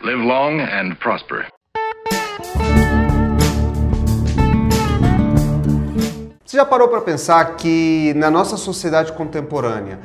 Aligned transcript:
Live 0.00 0.22
long 0.22 0.60
and 0.60 0.94
prosper. 1.00 1.48
Você 6.44 6.56
já 6.56 6.64
parou 6.64 6.86
para 6.86 7.00
pensar 7.00 7.56
que 7.56 8.14
na 8.14 8.30
nossa 8.30 8.56
sociedade 8.56 9.12
contemporânea 9.12 9.98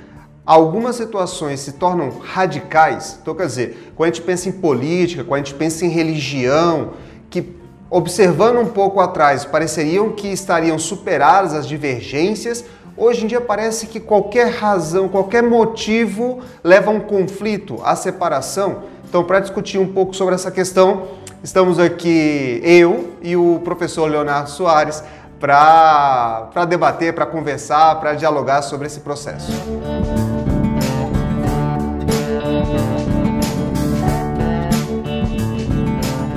algumas 0.44 0.96
situações 0.96 1.60
se 1.60 1.74
tornam 1.74 2.10
radicais? 2.10 3.20
Então, 3.22 3.36
quer 3.36 3.46
dizer, 3.46 3.94
quando 3.96 4.10
a 4.10 4.14
gente 4.14 4.26
pensa 4.26 4.50
em 4.50 4.54
política, 4.54 5.24
quando 5.24 5.42
a 5.42 5.44
gente 5.44 5.54
pensa 5.54 5.86
em 5.86 5.90
religião, 5.90 6.94
que 7.30 7.56
observando 7.88 8.58
um 8.58 8.70
pouco 8.70 9.00
atrás 9.00 9.46
pareceriam 9.46 10.10
que 10.10 10.28
estariam 10.28 10.80
superadas 10.80 11.54
as 11.54 11.68
divergências, 11.68 12.66
hoje 12.98 13.26
em 13.26 13.28
dia 13.28 13.40
parece 13.40 13.86
que 13.86 14.00
qualquer 14.00 14.48
razão, 14.48 15.08
qualquer 15.08 15.44
motivo 15.44 16.40
leva 16.64 16.90
a 16.90 16.94
um 16.96 17.00
conflito, 17.00 17.80
a 17.84 17.96
separação. 17.96 18.92
Então, 19.14 19.24
para 19.24 19.40
discutir 19.40 19.78
um 19.78 19.94
pouco 19.94 20.16
sobre 20.16 20.34
essa 20.34 20.50
questão, 20.50 21.04
estamos 21.44 21.78
aqui 21.78 22.60
eu 22.64 23.12
e 23.22 23.38
o 23.38 23.62
professor 23.64 24.10
Leonardo 24.10 24.50
Soares 24.50 25.04
para 25.40 26.66
debater, 26.68 27.14
para 27.14 27.28
conversar, 27.28 28.00
para 28.00 28.16
dialogar 28.16 28.64
sobre 28.64 28.88
esse 28.88 29.02
processo. 29.02 29.52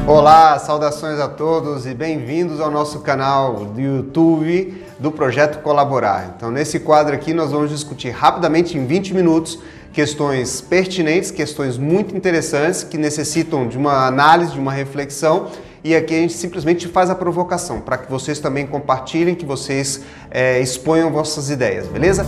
Olá, 0.07 0.57
saudações 0.61 1.19
a 1.19 1.27
todos 1.27 1.85
e 1.85 1.93
bem-vindos 1.93 2.61
ao 2.61 2.71
nosso 2.71 3.01
canal 3.01 3.65
do 3.65 3.81
YouTube 3.81 4.85
do 5.01 5.11
Projeto 5.11 5.61
Colaborar. 5.63 6.33
Então, 6.37 6.49
nesse 6.49 6.79
quadro 6.79 7.13
aqui, 7.13 7.35
nós 7.35 7.51
vamos 7.51 7.71
discutir 7.71 8.11
rapidamente, 8.11 8.79
em 8.79 8.87
20 8.87 9.13
minutos, 9.13 9.59
questões 9.93 10.61
pertinentes, 10.61 11.33
questões 11.33 11.77
muito 11.77 12.17
interessantes 12.17 12.85
que 12.85 12.97
necessitam 12.97 13.67
de 13.67 13.77
uma 13.77 14.07
análise, 14.07 14.53
de 14.53 14.61
uma 14.61 14.73
reflexão. 14.73 15.49
E 15.83 15.97
aqui 15.97 16.15
a 16.15 16.19
gente 16.19 16.35
simplesmente 16.35 16.87
faz 16.87 17.11
a 17.11 17.15
provocação 17.17 17.81
para 17.81 17.99
que 17.99 18.09
vocês 18.09 18.39
também 18.39 18.65
compartilhem, 18.65 19.35
que 19.35 19.45
vocês 19.45 20.03
é, 20.31 20.61
exponham 20.61 21.11
vossas 21.11 21.51
ideias, 21.51 21.89
beleza? 21.89 22.25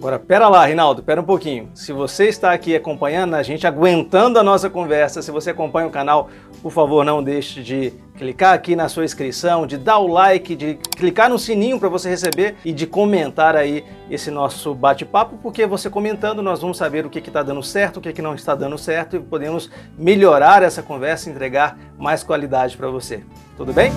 Agora, 0.00 0.18
pera 0.18 0.48
lá, 0.48 0.64
Rinaldo, 0.64 1.02
pera 1.02 1.20
um 1.20 1.24
pouquinho. 1.24 1.68
Se 1.74 1.92
você 1.92 2.26
está 2.26 2.52
aqui 2.52 2.74
acompanhando 2.74 3.34
a 3.34 3.42
gente, 3.42 3.66
aguentando 3.66 4.38
a 4.38 4.42
nossa 4.42 4.70
conversa, 4.70 5.20
se 5.20 5.30
você 5.30 5.50
acompanha 5.50 5.86
o 5.86 5.90
canal, 5.90 6.30
por 6.62 6.72
favor, 6.72 7.04
não 7.04 7.22
deixe 7.22 7.62
de 7.62 7.92
clicar 8.16 8.54
aqui 8.54 8.74
na 8.74 8.88
sua 8.88 9.04
inscrição, 9.04 9.66
de 9.66 9.76
dar 9.76 9.98
o 9.98 10.06
like, 10.06 10.56
de 10.56 10.78
clicar 10.96 11.28
no 11.28 11.38
sininho 11.38 11.78
para 11.78 11.90
você 11.90 12.08
receber 12.08 12.56
e 12.64 12.72
de 12.72 12.86
comentar 12.86 13.54
aí 13.54 13.84
esse 14.10 14.30
nosso 14.30 14.74
bate-papo, 14.74 15.36
porque 15.42 15.66
você 15.66 15.90
comentando 15.90 16.42
nós 16.42 16.62
vamos 16.62 16.78
saber 16.78 17.04
o 17.04 17.10
que 17.10 17.18
está 17.18 17.42
dando 17.42 17.62
certo, 17.62 17.98
o 17.98 18.00
que, 18.00 18.14
que 18.14 18.22
não 18.22 18.34
está 18.34 18.54
dando 18.54 18.78
certo 18.78 19.16
e 19.16 19.20
podemos 19.20 19.70
melhorar 19.98 20.62
essa 20.62 20.82
conversa 20.82 21.28
e 21.28 21.32
entregar 21.32 21.78
mais 21.98 22.22
qualidade 22.22 22.74
para 22.74 22.88
você. 22.88 23.22
Tudo 23.54 23.70
bem? 23.70 23.92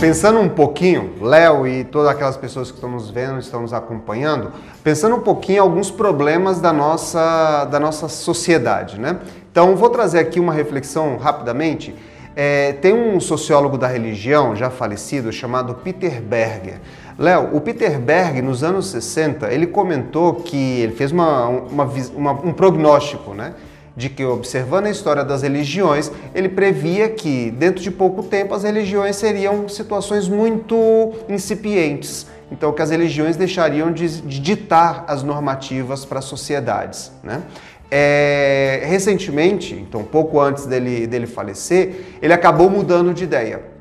Pensando 0.00 0.38
um 0.38 0.48
pouquinho, 0.48 1.14
Léo 1.20 1.66
e 1.66 1.82
todas 1.82 2.08
aquelas 2.08 2.36
pessoas 2.36 2.70
que 2.70 2.76
estão 2.76 2.88
nos 2.88 3.10
vendo, 3.10 3.40
estão 3.40 3.62
nos 3.62 3.72
acompanhando, 3.72 4.52
pensando 4.84 5.16
um 5.16 5.20
pouquinho 5.20 5.60
alguns 5.60 5.90
problemas 5.90 6.60
da 6.60 6.72
nossa, 6.72 7.64
da 7.64 7.80
nossa 7.80 8.06
sociedade, 8.06 9.00
né? 9.00 9.18
Então, 9.50 9.74
vou 9.74 9.90
trazer 9.90 10.20
aqui 10.20 10.38
uma 10.38 10.52
reflexão 10.52 11.16
rapidamente. 11.16 11.96
É, 12.36 12.74
tem 12.74 12.94
um 12.94 13.18
sociólogo 13.18 13.76
da 13.76 13.88
religião, 13.88 14.54
já 14.54 14.70
falecido, 14.70 15.32
chamado 15.32 15.74
Peter 15.74 16.22
Berger. 16.22 16.80
Léo, 17.18 17.56
o 17.56 17.60
Peter 17.60 17.98
Berger, 17.98 18.44
nos 18.44 18.62
anos 18.62 18.86
60, 18.90 19.52
ele 19.52 19.66
comentou 19.66 20.34
que 20.34 20.80
ele 20.80 20.92
fez 20.92 21.10
uma, 21.10 21.48
uma, 21.48 21.90
uma, 22.14 22.32
um 22.32 22.52
prognóstico, 22.52 23.34
né? 23.34 23.52
De 23.98 24.08
que, 24.08 24.24
observando 24.24 24.86
a 24.86 24.90
história 24.90 25.24
das 25.24 25.42
religiões, 25.42 26.10
ele 26.32 26.48
previa 26.48 27.08
que, 27.08 27.50
dentro 27.50 27.82
de 27.82 27.90
pouco 27.90 28.22
tempo, 28.22 28.54
as 28.54 28.62
religiões 28.62 29.16
seriam 29.16 29.68
situações 29.68 30.28
muito 30.28 31.14
incipientes. 31.28 32.28
Então, 32.50 32.72
que 32.72 32.80
as 32.80 32.90
religiões 32.90 33.36
deixariam 33.36 33.92
de, 33.92 34.22
de 34.22 34.38
ditar 34.38 35.04
as 35.08 35.24
normativas 35.24 36.04
para 36.04 36.20
as 36.20 36.26
sociedades. 36.26 37.10
Né? 37.24 37.42
É, 37.90 38.84
recentemente, 38.84 39.74
então 39.74 40.04
pouco 40.04 40.40
antes 40.40 40.64
dele, 40.64 41.06
dele 41.08 41.26
falecer, 41.26 42.18
ele 42.22 42.32
acabou 42.32 42.70
mudando 42.70 43.12
de 43.12 43.24
ideia 43.24 43.78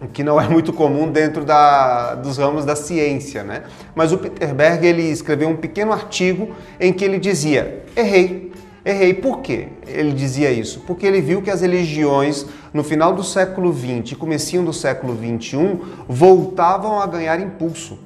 o 0.00 0.08
que 0.08 0.22
não 0.22 0.40
é 0.40 0.48
muito 0.48 0.72
comum 0.72 1.10
dentro 1.10 1.44
da, 1.44 2.14
dos 2.16 2.38
ramos 2.38 2.64
da 2.64 2.76
ciência, 2.76 3.42
né? 3.42 3.62
Mas 3.94 4.12
o 4.12 4.18
Peter 4.18 4.54
Berg 4.54 4.84
ele 4.84 5.02
escreveu 5.02 5.48
um 5.48 5.56
pequeno 5.56 5.92
artigo 5.92 6.50
em 6.78 6.92
que 6.92 7.04
ele 7.04 7.18
dizia: 7.18 7.84
errei, 7.96 8.52
Errei. 8.84 9.14
Por 9.14 9.40
quê? 9.40 9.68
Ele 9.86 10.12
dizia 10.12 10.50
isso? 10.50 10.80
Porque 10.80 11.06
ele 11.06 11.20
viu 11.20 11.40
que 11.40 11.50
as 11.50 11.62
religiões, 11.62 12.46
no 12.72 12.84
final 12.84 13.14
do 13.14 13.24
século 13.24 13.72
XX 13.72 14.12
e 14.12 14.16
comecinho 14.16 14.62
do 14.62 14.72
século 14.72 15.16
XXI, 15.16 15.80
voltavam 16.06 17.00
a 17.00 17.06
ganhar 17.06 17.40
impulso. 17.40 17.98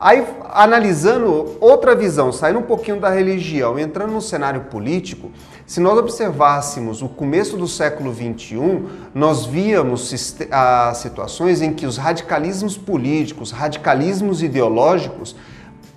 Aí, 0.00 0.26
analisando 0.50 1.56
outra 1.60 1.94
visão, 1.94 2.32
saindo 2.32 2.58
um 2.58 2.64
pouquinho 2.64 2.98
da 2.98 3.08
religião, 3.08 3.78
entrando 3.78 4.12
no 4.12 4.20
cenário 4.20 4.62
político, 4.62 5.30
se 5.64 5.78
nós 5.78 5.96
observássemos 5.96 7.02
o 7.02 7.08
começo 7.08 7.56
do 7.56 7.68
século 7.68 8.12
XXI, 8.12 8.82
nós 9.14 9.46
víamos 9.46 10.12
as 10.50 10.96
situações 10.96 11.62
em 11.62 11.72
que 11.72 11.86
os 11.86 11.96
radicalismos 11.98 12.76
políticos, 12.76 13.52
radicalismos 13.52 14.42
ideológicos, 14.42 15.36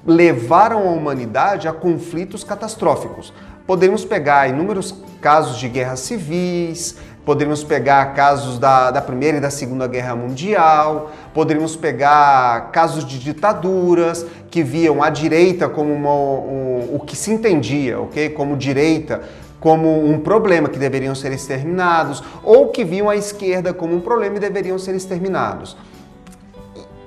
levaram 0.05 0.87
a 0.87 0.91
humanidade 0.91 1.67
a 1.67 1.73
conflitos 1.73 2.43
catastróficos. 2.43 3.33
Podemos 3.65 4.05
pegar 4.05 4.47
inúmeros 4.47 4.93
casos 5.19 5.57
de 5.57 5.67
guerras 5.67 6.01
civis, 6.01 6.95
poderíamos 7.25 7.63
pegar 7.63 8.13
casos 8.13 8.59
da, 8.59 8.91
da 8.91 9.01
Primeira 9.01 9.37
e 9.37 9.41
da 9.41 9.49
Segunda 9.49 9.87
Guerra 9.87 10.15
Mundial, 10.15 11.11
poderíamos 11.33 11.75
pegar 11.75 12.69
casos 12.71 13.03
de 13.03 13.17
ditaduras 13.17 14.23
que 14.51 14.61
viam 14.61 15.01
a 15.01 15.09
direita 15.09 15.67
como 15.67 15.91
uma, 15.91 16.13
um, 16.13 16.95
o 16.95 16.99
que 16.99 17.15
se 17.15 17.31
entendia, 17.31 17.99
ok? 17.99 18.29
Como 18.29 18.55
direita, 18.55 19.23
como 19.59 20.05
um 20.05 20.19
problema 20.19 20.69
que 20.69 20.77
deveriam 20.77 21.15
ser 21.15 21.31
exterminados, 21.31 22.23
ou 22.43 22.69
que 22.69 22.83
viam 22.83 23.09
a 23.09 23.15
esquerda 23.15 23.73
como 23.73 23.95
um 23.95 23.99
problema 23.99 24.37
e 24.37 24.39
deveriam 24.39 24.77
ser 24.77 24.93
exterminados. 24.93 25.75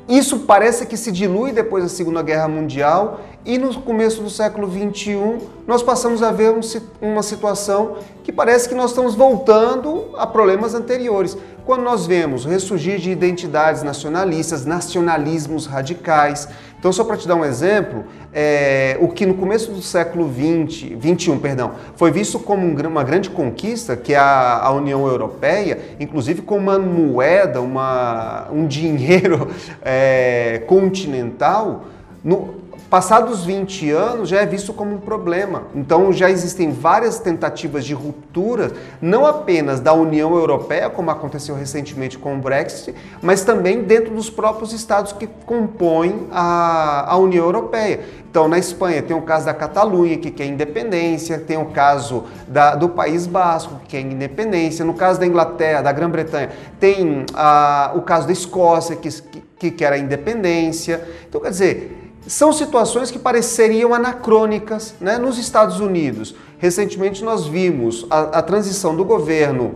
Isso 0.09 0.41
parece 0.41 0.87
que 0.87 0.97
se 0.97 1.13
dilui 1.13 1.53
depois 1.53 1.85
da 1.85 1.89
Segunda 1.91 2.23
Guerra 2.23 2.49
Mundial 2.49 3.21
e 3.45 3.59
no 3.59 3.79
começo 3.83 4.23
do 4.23 4.31
século 4.31 4.67
XXI 4.67 5.39
nós 5.67 5.83
passamos 5.83 6.23
a 6.23 6.33
ver 6.33 6.51
um, 6.51 6.61
uma 7.03 7.23
situação 7.23 7.99
que 8.25 8.33
parece 8.33 8.71
que 8.71 8.75
nós 8.75 8.91
estamos 8.91 9.15
voltando 9.15 10.07
a 10.17 10.27
problemas 10.27 10.75
anteriores. 10.75 11.37
Quando 11.69 11.83
nós 11.83 12.07
vemos 12.07 12.47
o 12.47 12.49
ressurgir 12.49 12.99
de 12.99 13.11
identidades 13.11 13.83
nacionalistas, 13.83 14.65
nacionalismos 14.65 15.67
radicais. 15.67 16.49
Então, 16.79 16.91
só 16.91 17.05
para 17.05 17.19
te 17.19 17.29
dar 17.29 17.35
um 17.35 17.45
exemplo, 17.45 18.07
é, 18.33 18.97
o 19.03 19.09
que 19.09 19.27
no 19.27 19.35
começo 19.35 19.71
do 19.73 19.83
século 19.83 20.33
XX, 20.33 20.93
21, 20.97 21.39
perdão, 21.39 21.73
foi 21.95 22.11
visto 22.11 22.39
como 22.39 22.67
um, 22.67 22.75
uma 22.87 23.05
grande 23.05 23.29
conquista, 23.29 23.99
que 23.99 24.15
é 24.15 24.17
a, 24.17 24.61
a, 24.63 24.73
União 24.73 25.07
Europeia, 25.07 25.79
inclusive 26.01 26.41
com 26.41 26.57
uma 26.57 26.79
moeda, 26.79 27.61
uma, 27.61 28.49
um 28.51 28.67
dinheiro 28.67 29.51
é, 29.85 30.63
continental, 30.67 31.85
no, 32.25 32.58
Passados 32.91 33.45
20 33.45 33.91
anos 33.91 34.31
já 34.31 34.41
é 34.41 34.47
visto 34.47 34.73
como 34.73 34.95
um 34.95 34.99
problema. 34.99 35.65
Então 35.75 36.11
já 36.11 36.31
existem 36.31 36.73
várias 36.73 37.19
tentativas 37.19 37.85
de 37.85 37.93
ruptura, 37.93 38.73
não 39.01 39.27
apenas 39.27 39.79
da 39.79 39.93
União 39.93 40.35
Europeia, 40.35 40.89
como 40.89 41.11
aconteceu 41.11 41.55
recentemente 41.55 42.17
com 42.17 42.35
o 42.35 42.39
Brexit, 42.39 42.95
mas 43.21 43.45
também 43.45 43.83
dentro 43.83 44.15
dos 44.15 44.31
próprios 44.31 44.73
estados 44.73 45.13
que 45.13 45.27
compõem 45.45 46.29
a, 46.33 47.13
a 47.13 47.17
União 47.19 47.45
Europeia. 47.45 48.01
Então, 48.31 48.49
na 48.49 48.59
Espanha 48.59 49.03
tem 49.03 49.17
o 49.17 49.23
caso 49.23 49.45
da 49.47 49.55
Catalunha, 49.55 50.17
que 50.17 50.31
quer 50.31 50.47
independência, 50.47 51.39
tem 51.39 51.59
o 51.59 51.67
caso 51.67 52.25
da, 52.47 52.75
do 52.75 52.89
País 52.89 53.27
Basco, 53.27 53.81
que 53.81 53.97
quer 53.97 54.01
independência, 54.01 54.85
no 54.85 54.95
caso 54.95 55.21
da 55.21 55.27
Inglaterra, 55.27 55.83
da 55.83 55.93
Grã-Bretanha, 55.93 56.51
tem 56.81 57.27
a, 57.35 57.93
o 57.95 58.03
caso 58.03 58.27
da 58.27 58.33
Escócia, 58.33 58.97
que, 58.97 59.11
que, 59.11 59.43
que 59.59 59.71
quer 59.71 59.93
a 59.93 59.99
independência. 59.99 61.07
Então, 61.27 61.41
quer 61.41 61.51
dizer, 61.51 61.98
são 62.29 62.53
situações 62.53 63.11
que 63.11 63.19
pareceriam 63.19 63.95
anacrônicas 63.95 64.95
né? 65.01 65.19
nos 65.19 65.39
Estados 65.39 65.81
Unidos. 65.81 66.35
Recentemente 66.59 67.25
nós 67.25 67.47
vimos 67.47 68.07
a, 68.11 68.39
a 68.39 68.43
transição 68.43 68.95
do 68.95 69.05
governo 69.05 69.75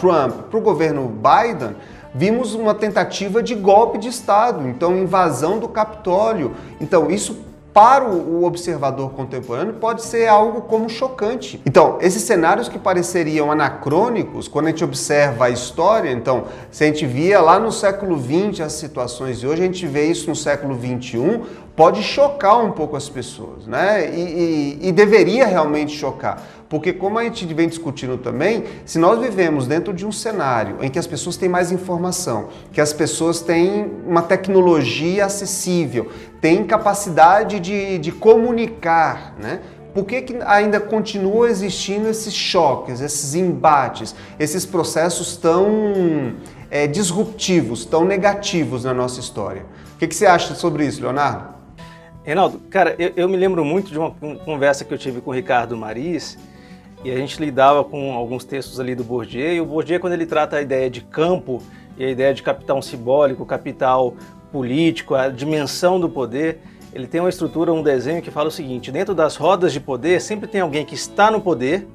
Trump 0.00 0.48
para 0.50 0.58
o 0.58 0.62
governo 0.62 1.08
Biden, 1.08 1.76
vimos 2.14 2.54
uma 2.54 2.74
tentativa 2.74 3.42
de 3.42 3.54
golpe 3.54 3.98
de 3.98 4.08
Estado, 4.08 4.66
então 4.66 4.96
invasão 4.96 5.58
do 5.58 5.68
Capitólio. 5.68 6.52
Então 6.80 7.10
isso 7.10 7.44
para 7.72 8.04
o 8.04 8.44
observador 8.44 9.12
contemporâneo 9.12 9.74
pode 9.74 10.02
ser 10.02 10.28
algo 10.28 10.62
como 10.62 10.90
chocante. 10.90 11.60
Então, 11.64 11.96
esses 12.00 12.22
cenários 12.22 12.68
que 12.68 12.78
pareceriam 12.78 13.50
anacrônicos, 13.50 14.46
quando 14.46 14.66
a 14.66 14.68
gente 14.70 14.84
observa 14.84 15.46
a 15.46 15.50
história, 15.50 16.10
então, 16.10 16.44
se 16.70 16.84
a 16.84 16.86
gente 16.86 17.06
via 17.06 17.40
lá 17.40 17.58
no 17.58 17.72
século 17.72 18.18
XX 18.20 18.60
as 18.60 18.74
situações 18.74 19.40
de 19.40 19.46
hoje, 19.46 19.62
a 19.62 19.66
gente 19.66 19.86
vê 19.86 20.04
isso 20.04 20.28
no 20.28 20.36
século 20.36 20.74
XXI, 20.74 21.40
pode 21.74 22.02
chocar 22.02 22.62
um 22.62 22.70
pouco 22.70 22.96
as 22.96 23.08
pessoas, 23.08 23.66
né? 23.66 24.10
E, 24.14 24.20
e, 24.82 24.88
e, 24.88 24.92
deveria 24.92 25.46
realmente 25.46 25.96
chocar. 25.96 26.42
Porque, 26.68 26.92
como 26.92 27.18
a 27.18 27.24
gente 27.24 27.46
vem 27.52 27.68
discutindo 27.68 28.16
também, 28.18 28.64
se 28.84 28.98
nós 28.98 29.20
vivemos 29.20 29.66
dentro 29.66 29.92
de 29.92 30.06
um 30.06 30.12
cenário 30.12 30.78
em 30.80 30.90
que 30.90 30.98
as 30.98 31.06
pessoas 31.06 31.36
têm 31.36 31.48
mais 31.48 31.70
informação, 31.70 32.48
que 32.72 32.80
as 32.80 32.92
pessoas 32.92 33.40
têm 33.40 33.90
uma 34.06 34.22
tecnologia 34.22 35.26
acessível, 35.26 36.10
têm 36.40 36.64
capacidade 36.64 37.60
de, 37.60 37.98
de 37.98 38.12
comunicar, 38.12 39.34
né? 39.38 39.60
Por 39.94 40.06
que, 40.06 40.22
que 40.22 40.36
ainda 40.46 40.80
continua 40.80 41.50
existindo 41.50 42.08
esses 42.08 42.32
choques, 42.32 43.02
esses 43.02 43.34
embates, 43.34 44.14
esses 44.38 44.64
processos 44.64 45.36
tão 45.36 46.34
é, 46.70 46.86
disruptivos, 46.86 47.84
tão 47.84 48.02
negativos 48.02 48.84
na 48.84 48.94
nossa 48.94 49.20
história? 49.20 49.66
O 49.94 49.98
que, 49.98 50.06
que 50.06 50.14
você 50.14 50.24
acha 50.24 50.54
sobre 50.54 50.86
isso, 50.86 51.02
Leonardo? 51.02 51.61
Reinaldo, 52.24 52.60
cara, 52.70 52.94
eu, 52.98 53.12
eu, 53.16 53.28
me 53.28 53.36
lembro 53.36 53.64
muito 53.64 53.90
de 53.90 53.98
uma 53.98 54.12
conversa 54.44 54.84
que 54.84 54.94
eu 54.94 54.98
tive 54.98 55.20
com 55.20 55.30
o 55.30 55.34
Ricardo 55.34 55.76
Maris 55.76 56.38
e 57.04 57.10
a 57.10 57.16
gente 57.16 57.40
lidava 57.40 57.82
com 57.82 58.12
alguns 58.12 58.44
textos 58.44 58.78
ali 58.78 58.94
do 58.94 59.02
Bourdieu. 59.02 59.54
E 59.54 59.60
o 59.60 59.66
Bourdieu, 59.66 59.98
quando 59.98 60.12
ele 60.12 60.24
trata 60.24 60.56
a 60.56 60.62
ideia 60.62 60.88
de 60.88 61.00
campo 61.00 61.60
e 61.98 62.04
a 62.04 62.10
ideia 62.10 62.32
de 62.32 62.40
capital 62.40 62.80
simbólico, 62.80 63.44
capital 63.44 64.14
político, 64.52 65.16
a 65.16 65.28
dimensão 65.28 65.98
do 65.98 66.08
poder, 66.08 66.60
ele 66.94 67.08
tem 67.08 67.20
uma 67.20 67.28
estrutura, 67.28 67.72
um 67.72 67.82
desenho 67.82 68.22
que 68.22 68.30
fala 68.30 68.48
o 68.48 68.52
seguinte: 68.52 68.92
dentro 68.92 69.16
das 69.16 69.34
rodas 69.34 69.72
de 69.72 69.80
poder 69.80 70.20
sempre 70.20 70.46
tem 70.46 70.60
alguém 70.60 70.84
que 70.84 70.94
está 70.94 71.28
no 71.28 71.40
poder, 71.40 71.88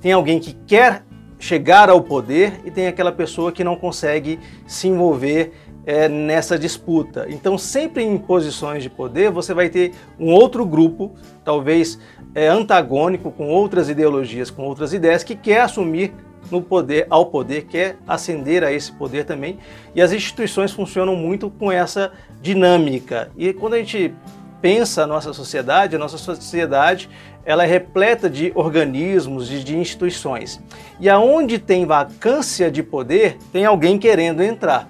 tem 0.00 0.12
alguém 0.12 0.40
que 0.40 0.54
quer 0.66 1.02
chegar 1.38 1.90
ao 1.90 2.00
poder 2.00 2.60
e 2.64 2.70
tem 2.70 2.86
aquela 2.86 3.12
pessoa 3.12 3.52
que 3.52 3.62
não 3.62 3.76
consegue 3.76 4.40
se 4.66 4.88
envolver 4.88 5.52
é, 5.88 6.06
nessa 6.06 6.58
disputa. 6.58 7.24
Então, 7.30 7.56
sempre 7.56 8.04
em 8.04 8.18
posições 8.18 8.82
de 8.82 8.90
poder, 8.90 9.30
você 9.30 9.54
vai 9.54 9.70
ter 9.70 9.94
um 10.20 10.30
outro 10.30 10.66
grupo, 10.66 11.14
talvez 11.42 11.98
é, 12.34 12.46
antagônico, 12.46 13.30
com 13.30 13.48
outras 13.48 13.88
ideologias, 13.88 14.50
com 14.50 14.64
outras 14.64 14.92
ideias, 14.92 15.24
que 15.24 15.34
quer 15.34 15.62
assumir 15.62 16.12
no 16.50 16.60
poder, 16.60 17.06
ao 17.08 17.24
poder, 17.24 17.64
quer 17.64 17.96
ascender 18.06 18.62
a 18.62 18.70
esse 18.70 18.92
poder 18.92 19.24
também. 19.24 19.58
E 19.94 20.02
as 20.02 20.12
instituições 20.12 20.72
funcionam 20.72 21.16
muito 21.16 21.48
com 21.48 21.72
essa 21.72 22.12
dinâmica. 22.42 23.30
E 23.34 23.54
quando 23.54 23.72
a 23.72 23.78
gente 23.78 24.14
pensa 24.60 25.04
a 25.04 25.06
nossa 25.06 25.32
sociedade, 25.32 25.96
a 25.96 25.98
nossa 25.98 26.18
sociedade 26.18 27.08
ela 27.46 27.64
é 27.64 27.66
repleta 27.66 28.28
de 28.28 28.52
organismos, 28.54 29.48
de, 29.48 29.64
de 29.64 29.74
instituições. 29.74 30.60
E 31.00 31.08
aonde 31.08 31.58
tem 31.58 31.86
vacância 31.86 32.70
de 32.70 32.82
poder, 32.82 33.38
tem 33.50 33.64
alguém 33.64 33.98
querendo 33.98 34.42
entrar. 34.42 34.86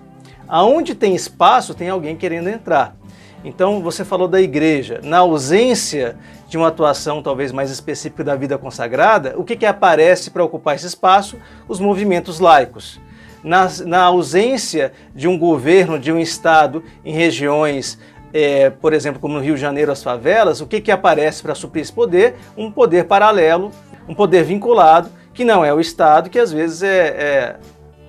Aonde 0.49 0.95
tem 0.95 1.15
espaço, 1.15 1.75
tem 1.75 1.91
alguém 1.91 2.17
querendo 2.17 2.49
entrar. 2.49 2.97
Então, 3.45 3.81
você 3.81 4.05
falou 4.05 4.27
da 4.27 4.41
igreja. 4.41 5.01
Na 5.03 5.19
ausência 5.19 6.17
de 6.49 6.57
uma 6.57 6.69
atuação 6.69 7.23
talvez 7.23 7.53
mais 7.53 7.71
específica 7.71 8.25
da 8.25 8.35
vida 8.35 8.59
consagrada, 8.59 9.35
o 9.37 9.45
que, 9.45 9.57
que 9.57 9.67
aparece 9.67 10.31
para 10.31 10.43
ocupar 10.43 10.75
esse 10.75 10.87
espaço? 10.87 11.37
Os 11.69 11.79
movimentos 11.79 12.41
laicos. 12.41 13.01
Na, 13.45 13.69
na, 13.87 14.03
ausência 14.03 14.93
de 15.15 15.29
um 15.29 15.39
governo, 15.39 15.99
de 15.99 16.11
um 16.11 16.19
Estado 16.19 16.83
em 17.05 17.13
regiões, 17.13 17.99
é, 18.33 18.71
por 18.71 18.93
exemplo, 18.93 19.21
como 19.21 19.35
no 19.35 19.41
Rio 19.41 19.55
de 19.55 19.61
Janeiro, 19.61 19.93
as 19.93 20.03
favelas, 20.03 20.61
o 20.61 20.67
que, 20.67 20.81
que 20.81 20.91
aparece 20.91 21.43
para 21.43 21.55
suprir 21.55 21.83
esse 21.83 21.93
poder? 21.93 22.35
Um 22.57 22.73
poder 22.73 23.05
paralelo, 23.05 23.71
um 24.09 24.15
poder 24.15 24.43
vinculado, 24.43 25.11
que 25.33 25.45
não 25.45 25.65
é 25.65 25.73
o 25.73 25.79
Estado, 25.79 26.29
que 26.29 26.39
às 26.39 26.51
vezes 26.51 26.83
é, 26.83 27.07
é 27.07 27.57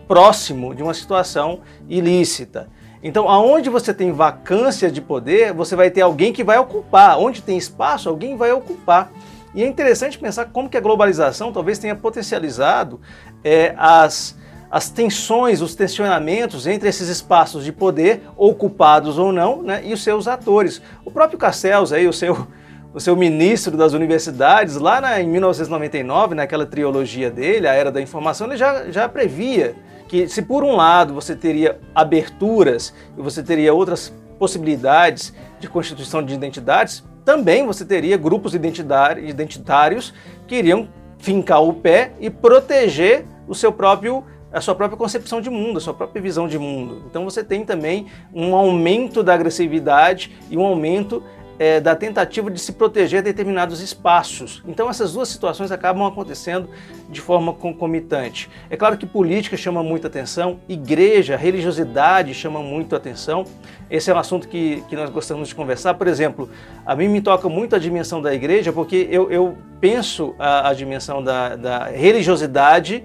próximo 0.10 0.74
de 0.74 0.82
uma 0.82 0.96
situação 0.96 1.60
ilícita. 1.88 2.68
Então, 3.04 3.30
aonde 3.30 3.70
você 3.70 3.94
tem 3.94 4.12
vacância 4.12 4.90
de 4.92 5.00
poder, 5.00 5.54
você 5.54 5.76
vai 5.76 5.92
ter 5.92 6.02
alguém 6.02 6.34
que 6.34 6.44
vai 6.44 6.58
ocupar. 6.58 7.20
Onde 7.20 7.44
tem 7.44 7.56
espaço, 7.60 8.10
alguém 8.10 8.36
vai 8.36 8.52
ocupar. 8.52 9.12
E 9.54 9.64
é 9.64 9.68
interessante 9.68 10.18
pensar 10.18 10.46
como 10.46 10.68
que 10.68 10.76
a 10.76 10.82
globalização 10.82 11.54
talvez 11.54 11.78
tenha 11.78 11.96
potencializado 11.96 13.00
é, 13.44 13.76
as, 13.78 14.36
as 14.72 14.90
tensões, 14.90 15.62
os 15.62 15.76
tensionamentos 15.76 16.66
entre 16.66 16.90
esses 16.90 17.08
espaços 17.08 17.64
de 17.64 17.72
poder, 17.72 18.24
ocupados 18.36 19.20
ou 19.20 19.32
não, 19.32 19.62
né, 19.62 19.82
e 19.86 19.94
os 19.94 20.04
seus 20.04 20.28
atores. 20.28 20.82
O 21.06 21.12
próprio 21.12 21.38
Castells, 21.38 21.94
aí, 21.94 22.08
o 22.08 22.14
seu, 22.14 22.48
o 22.94 23.00
seu 23.00 23.16
ministro 23.16 23.78
das 23.78 23.94
universidades, 23.94 24.76
lá 24.76 25.00
na, 25.00 25.22
em 25.22 25.28
1999, 25.28 26.34
naquela 26.34 26.66
trilogia 26.66 27.30
dele, 27.30 27.68
A 27.68 27.74
Era 27.74 27.92
da 27.92 28.02
Informação, 28.02 28.48
ele 28.48 28.58
já, 28.58 28.90
já 28.90 29.08
previa 29.08 29.76
que 30.10 30.28
se 30.28 30.42
por 30.42 30.64
um 30.64 30.76
lado 30.76 31.14
você 31.14 31.36
teria 31.36 31.80
aberturas 31.94 32.94
e 33.16 33.22
você 33.22 33.44
teria 33.44 33.74
outras 33.74 34.12
possibilidades 34.40 35.34
de 35.60 35.70
constituição 35.70 36.24
de 36.24 36.34
identidades, 36.34 37.04
também 37.24 37.66
você 37.66 37.86
teria 37.86 38.18
grupos 38.18 38.56
identitários 38.56 40.14
que 40.48 40.56
iriam 40.56 40.90
fincar 41.20 41.62
o 41.62 41.74
pé 41.74 42.14
e 42.20 42.30
proteger 42.30 43.26
o 43.48 43.54
seu 43.54 43.72
próprio 43.72 44.24
a 44.52 44.60
sua 44.60 44.74
própria 44.74 44.98
concepção 44.98 45.40
de 45.40 45.48
mundo, 45.48 45.78
a 45.78 45.80
sua 45.80 45.94
própria 45.94 46.20
visão 46.20 46.48
de 46.48 46.58
mundo. 46.58 47.04
Então 47.08 47.24
você 47.24 47.44
tem 47.44 47.64
também 47.64 48.08
um 48.34 48.56
aumento 48.56 49.22
da 49.22 49.36
agressividade 49.36 50.36
e 50.50 50.58
um 50.58 50.66
aumento 50.66 51.24
é, 51.60 51.82
da 51.82 51.94
tentativa 51.94 52.50
de 52.50 52.58
se 52.58 52.72
proteger 52.72 53.22
determinados 53.22 53.82
espaços. 53.82 54.64
Então 54.66 54.90
essas 54.90 55.12
duas 55.12 55.28
situações 55.28 55.72
acabam 55.72 56.08
acontecendo 56.08 56.70
de 57.10 57.20
forma 57.20 57.52
concomitante. 57.54 58.50
É 58.70 58.78
claro 58.78 58.98
que 58.98 59.06
política 59.06 59.58
chama 59.58 59.84
muita 59.84 60.08
atenção, 60.08 60.62
igreja, 60.70 61.36
religiosidade 61.36 62.34
chama 62.34 62.62
muito 62.62 62.96
atenção. 62.96 63.44
Esse 63.92 64.10
é 64.10 64.14
um 64.14 64.18
assunto 64.18 64.48
que, 64.48 64.82
que 64.88 64.96
nós 64.96 65.10
gostamos 65.10 65.50
de 65.50 65.56
conversar. 65.56 65.96
Por 65.96 66.08
exemplo, 66.08 66.50
a 66.86 66.96
mim 66.96 67.10
me 67.10 67.22
toca 67.22 67.50
muito 67.50 67.76
a 67.76 67.80
dimensão 67.80 68.22
da 68.22 68.34
igreja, 68.34 68.72
porque 68.72 69.08
eu, 69.12 69.30
eu 69.30 69.58
penso 69.82 70.34
a, 70.40 70.70
a 70.70 70.74
dimensão 70.74 71.22
da, 71.22 71.56
da 71.58 71.86
religiosidade 71.86 73.04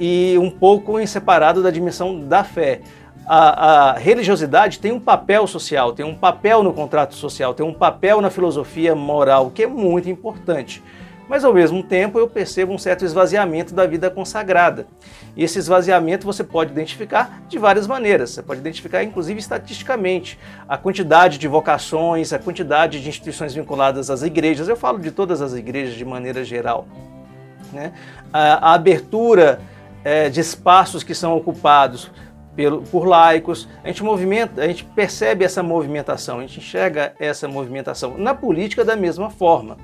e 0.00 0.36
um 0.38 0.50
pouco 0.50 0.98
em 0.98 1.06
separado 1.06 1.62
da 1.62 1.70
dimensão 1.70 2.18
da 2.18 2.42
fé 2.42 2.80
a, 3.26 3.92
a, 3.92 3.92
religiosidade 3.98 4.78
tem 4.78 4.92
um 4.92 5.00
papel 5.00 5.46
social, 5.46 5.92
tem 5.92 6.04
um 6.04 6.14
papel 6.14 6.62
no 6.62 6.72
contrato 6.72 7.14
social, 7.14 7.54
tem 7.54 7.64
um 7.64 7.72
papel 7.72 8.20
na 8.20 8.30
filosofia 8.30 8.94
moral, 8.94 9.50
que 9.50 9.62
é 9.62 9.66
muito 9.66 10.08
importante. 10.08 10.82
Mas 11.28 11.42
ao 11.42 11.54
mesmo 11.54 11.82
tempo 11.82 12.18
eu 12.18 12.28
percebo 12.28 12.72
um 12.72 12.78
certo 12.78 13.04
esvaziamento 13.04 13.74
da 13.74 13.86
vida 13.86 14.10
consagrada. 14.10 14.86
E 15.34 15.42
esse 15.42 15.58
esvaziamento 15.58 16.26
você 16.26 16.44
pode 16.44 16.72
identificar 16.72 17.42
de 17.48 17.58
várias 17.58 17.86
maneiras. 17.86 18.30
Você 18.30 18.42
pode 18.42 18.60
identificar, 18.60 19.02
inclusive, 19.02 19.40
estatisticamente, 19.40 20.38
a 20.68 20.76
quantidade 20.76 21.38
de 21.38 21.48
vocações, 21.48 22.32
a 22.32 22.38
quantidade 22.38 23.00
de 23.00 23.08
instituições 23.08 23.54
vinculadas 23.54 24.10
às 24.10 24.22
igrejas. 24.22 24.68
Eu 24.68 24.76
falo 24.76 24.98
de 24.98 25.10
todas 25.10 25.40
as 25.40 25.54
igrejas 25.54 25.94
de 25.94 26.04
maneira 26.04 26.44
geral. 26.44 26.86
Né? 27.72 27.92
A, 28.30 28.70
a 28.70 28.74
abertura 28.74 29.60
é, 30.04 30.28
de 30.28 30.40
espaços 30.40 31.02
que 31.02 31.14
são 31.14 31.34
ocupados 31.34 32.10
pelo, 32.56 32.82
por 32.82 33.06
laicos. 33.06 33.68
A 33.82 33.88
gente 33.88 34.02
movimenta, 34.02 34.62
a 34.62 34.66
gente 34.66 34.84
percebe 34.84 35.44
essa 35.44 35.62
movimentação, 35.62 36.38
a 36.38 36.42
gente 36.42 36.58
enxerga 36.58 37.14
essa 37.18 37.48
movimentação 37.48 38.16
na 38.18 38.34
política 38.34 38.84
da 38.84 38.96
mesma 38.96 39.30
forma. 39.30 39.76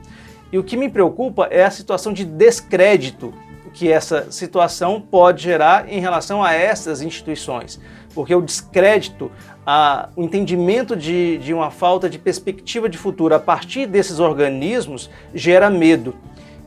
E 0.53 0.59
o 0.59 0.65
que 0.65 0.77
me 0.77 0.89
preocupa 0.89 1.47
é 1.51 1.65
a 1.65 1.71
situação 1.71 2.13
de 2.13 2.25
descrédito 2.25 3.33
que 3.73 3.91
essa 3.91 4.31
situação 4.31 5.01
pode 5.01 5.43
gerar 5.43 5.89
em 5.89 6.01
relação 6.01 6.43
a 6.43 6.53
essas 6.53 7.03
instituições. 7.03 7.81
Porque 8.15 8.35
o 8.35 8.43
descrédito, 8.43 9.31
a, 9.65 10.09
o 10.17 10.23
entendimento 10.25 10.97
de, 10.97 11.39
de 11.39 11.55
uma 11.55 11.71
falta 11.71 12.11
de 12.11 12.19
perspectiva 12.19 12.89
de 12.89 12.99
futuro 12.99 13.35
a 13.35 13.39
partir 13.39 13.87
desses 13.87 14.19
organismos 14.19 15.09
gera 15.33 15.71
medo. 15.71 16.15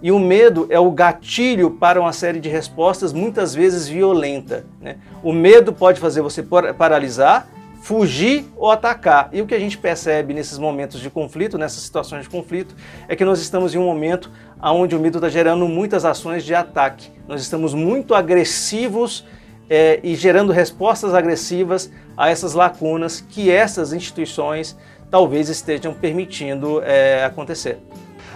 E 0.03 0.11
o 0.11 0.19
medo 0.19 0.67
é 0.69 0.77
o 0.77 0.91
gatilho 0.91 1.71
para 1.71 1.97
uma 1.97 2.11
série 2.11 2.41
de 2.41 2.49
respostas, 2.49 3.13
muitas 3.13 3.55
vezes 3.55 3.87
violenta. 3.87 4.65
Né? 4.81 4.97
O 5.23 5.31
medo 5.31 5.71
pode 5.71 5.97
fazer 6.01 6.21
você 6.21 6.43
paralisar, 6.77 7.47
fugir 7.81 8.43
ou 8.57 8.69
atacar. 8.69 9.29
E 9.31 9.41
o 9.41 9.47
que 9.47 9.55
a 9.55 9.59
gente 9.59 9.77
percebe 9.77 10.33
nesses 10.33 10.59
momentos 10.59 10.99
de 10.99 11.09
conflito, 11.09 11.57
nessas 11.57 11.83
situações 11.83 12.23
de 12.23 12.29
conflito, 12.29 12.75
é 13.07 13.15
que 13.15 13.23
nós 13.23 13.39
estamos 13.39 13.73
em 13.73 13.77
um 13.77 13.85
momento 13.85 14.29
onde 14.61 14.93
o 14.93 14.99
medo 14.99 15.19
está 15.19 15.29
gerando 15.29 15.69
muitas 15.69 16.03
ações 16.03 16.43
de 16.43 16.53
ataque. 16.53 17.09
Nós 17.25 17.41
estamos 17.41 17.73
muito 17.73 18.13
agressivos 18.13 19.25
é, 19.69 20.01
e 20.03 20.15
gerando 20.15 20.51
respostas 20.51 21.13
agressivas 21.13 21.89
a 22.17 22.29
essas 22.29 22.53
lacunas 22.53 23.21
que 23.21 23.49
essas 23.49 23.93
instituições 23.93 24.77
talvez 25.09 25.47
estejam 25.47 25.93
permitindo 25.93 26.81
é, 26.83 27.23
acontecer. 27.23 27.79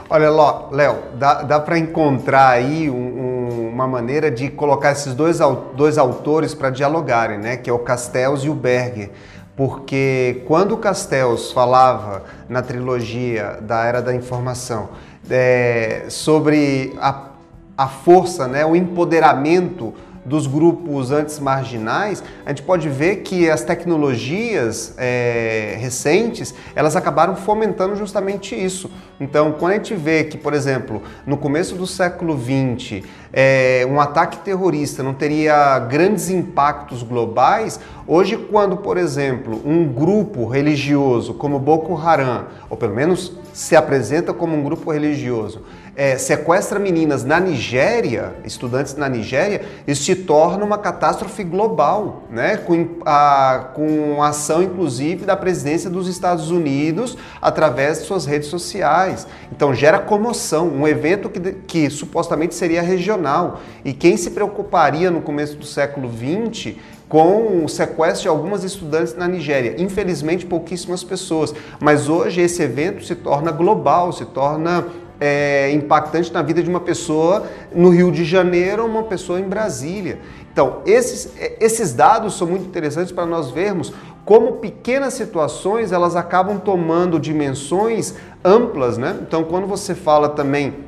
Olha, 0.10 0.30
Léo, 0.72 1.00
dá, 1.16 1.44
dá 1.44 1.60
para 1.60 1.78
encontrar 1.78 2.52
aí 2.52 2.90
um, 2.90 2.96
um, 2.96 3.70
uma 3.74 3.86
maneira 3.86 4.32
de 4.32 4.50
colocar 4.50 4.94
esses 4.94 5.14
dois, 5.14 5.40
dois 5.76 5.98
autores 5.98 6.54
para 6.54 6.70
dialogarem, 6.70 7.38
né? 7.38 7.58
Que 7.58 7.70
é 7.70 7.74
o 7.74 7.80
Castells 7.80 8.42
e 8.46 8.50
o 8.50 8.54
Berger. 8.54 9.12
Porque 9.58 10.44
quando 10.48 10.76
o 10.76 10.78
Castells 10.78 11.52
falava 11.52 12.24
na 12.48 12.62
trilogia 12.62 13.58
da 13.62 13.84
Era 13.84 14.02
da 14.02 14.16
Informação 14.16 14.90
é, 15.30 16.06
sobre 16.08 16.96
a, 17.02 17.32
a 17.78 17.88
força, 17.88 18.48
né, 18.48 18.66
o 18.66 18.78
empoderamento 18.78 19.94
dos 20.28 20.46
grupos 20.46 21.10
antes 21.10 21.40
marginais, 21.40 22.22
a 22.46 22.50
gente 22.50 22.62
pode 22.62 22.90
ver 22.90 23.18
que 23.18 23.50
as 23.50 23.64
tecnologias 23.64 24.94
é, 24.98 25.78
recentes 25.80 26.54
elas 26.76 26.98
acabaram 26.98 27.34
fomentando 27.34 27.96
justamente 27.96 28.54
isso. 28.54 28.92
Então, 29.22 29.54
quando 29.54 29.72
a 29.72 29.76
gente 29.76 29.96
vê 29.96 30.26
que, 30.26 30.38
por 30.38 30.54
exemplo, 30.54 31.02
no 31.26 31.38
começo 31.38 31.76
do 31.76 31.88
século 31.88 32.38
XX, 32.38 33.06
é, 33.32 33.88
um 33.90 34.02
ataque 34.02 34.40
terrorista 34.40 35.02
não 35.02 35.14
teria 35.14 35.80
grandes 35.80 36.30
impactos 36.30 37.04
globais, 37.04 37.80
hoje, 38.06 38.36
quando, 38.36 38.76
por 38.78 38.98
exemplo, 38.98 39.62
um 39.66 39.88
grupo 39.88 40.46
religioso 40.46 41.34
como 41.36 41.58
Boko 41.58 41.96
Haram, 41.96 42.48
ou 42.70 42.76
pelo 42.76 42.94
menos 42.94 43.32
se 43.54 43.78
apresenta 43.78 44.34
como 44.34 44.58
um 44.58 44.62
grupo 44.62 44.92
religioso, 44.92 45.64
é, 45.98 46.16
sequestra 46.16 46.78
meninas 46.78 47.24
na 47.24 47.40
Nigéria, 47.40 48.36
estudantes 48.46 48.96
na 48.96 49.10
Nigéria, 49.10 49.64
isso 49.88 50.04
se 50.04 50.16
torna 50.16 50.64
uma 50.64 50.78
catástrofe 50.78 51.44
global, 51.44 52.22
né? 52.30 52.56
com, 52.56 52.88
a, 53.04 53.72
com 53.74 54.22
ação, 54.22 54.62
inclusive, 54.62 55.26
da 55.26 55.36
presidência 55.36 55.90
dos 55.90 56.08
Estados 56.08 56.52
Unidos 56.52 57.18
através 57.42 57.98
de 57.98 58.06
suas 58.06 58.28
redes 58.28 58.48
sociais. 58.48 59.26
Então, 59.52 59.74
gera 59.74 59.98
comoção, 59.98 60.68
um 60.68 60.88
evento 60.88 61.32
que, 61.32 61.40
que 61.40 61.90
supostamente 61.90 62.54
seria 62.54 62.84
regional. 62.84 63.60
E 63.84 63.92
quem 63.92 64.16
se 64.18 64.30
preocuparia 64.30 65.10
no 65.10 65.22
começo 65.22 65.58
do 65.58 65.66
século 65.66 66.12
XX 66.12 66.76
com 67.10 67.64
o 67.64 67.70
sequestro 67.70 68.24
de 68.24 68.28
algumas 68.28 68.64
estudantes 68.64 69.16
na 69.16 69.28
Nigéria. 69.28 69.82
Infelizmente, 69.82 70.46
pouquíssimas 70.46 71.04
pessoas. 71.04 71.56
Mas 71.80 72.08
hoje 72.08 72.42
esse 72.42 72.62
evento 72.62 73.04
se 73.04 73.16
torna 73.16 73.50
global, 73.50 74.12
se 74.12 74.26
torna 74.26 74.86
é, 75.20 75.72
impactante 75.72 76.32
na 76.32 76.42
vida 76.42 76.62
de 76.62 76.70
uma 76.70 76.80
pessoa 76.80 77.46
no 77.74 77.90
Rio 77.90 78.12
de 78.12 78.24
Janeiro 78.24 78.84
ou 78.84 78.90
uma 78.90 79.04
pessoa 79.04 79.40
em 79.40 79.48
Brasília. 79.48 80.20
Então, 80.52 80.82
esses, 80.86 81.34
é, 81.38 81.58
esses 81.60 81.94
dados 81.94 82.38
são 82.38 82.48
muito 82.48 82.66
interessantes 82.66 83.12
para 83.12 83.26
nós 83.26 83.52
vermos 83.52 83.94
como 84.26 84.54
pequenas 84.54 85.14
situações 85.14 85.92
elas 85.92 86.16
acabam 86.16 86.60
tomando 86.60 87.20
dimensões 87.20 88.16
amplas, 88.44 88.98
né? 88.98 89.18
Então, 89.22 89.44
quando 89.44 89.66
você 89.66 89.96
fala 89.96 90.30
também 90.30 90.87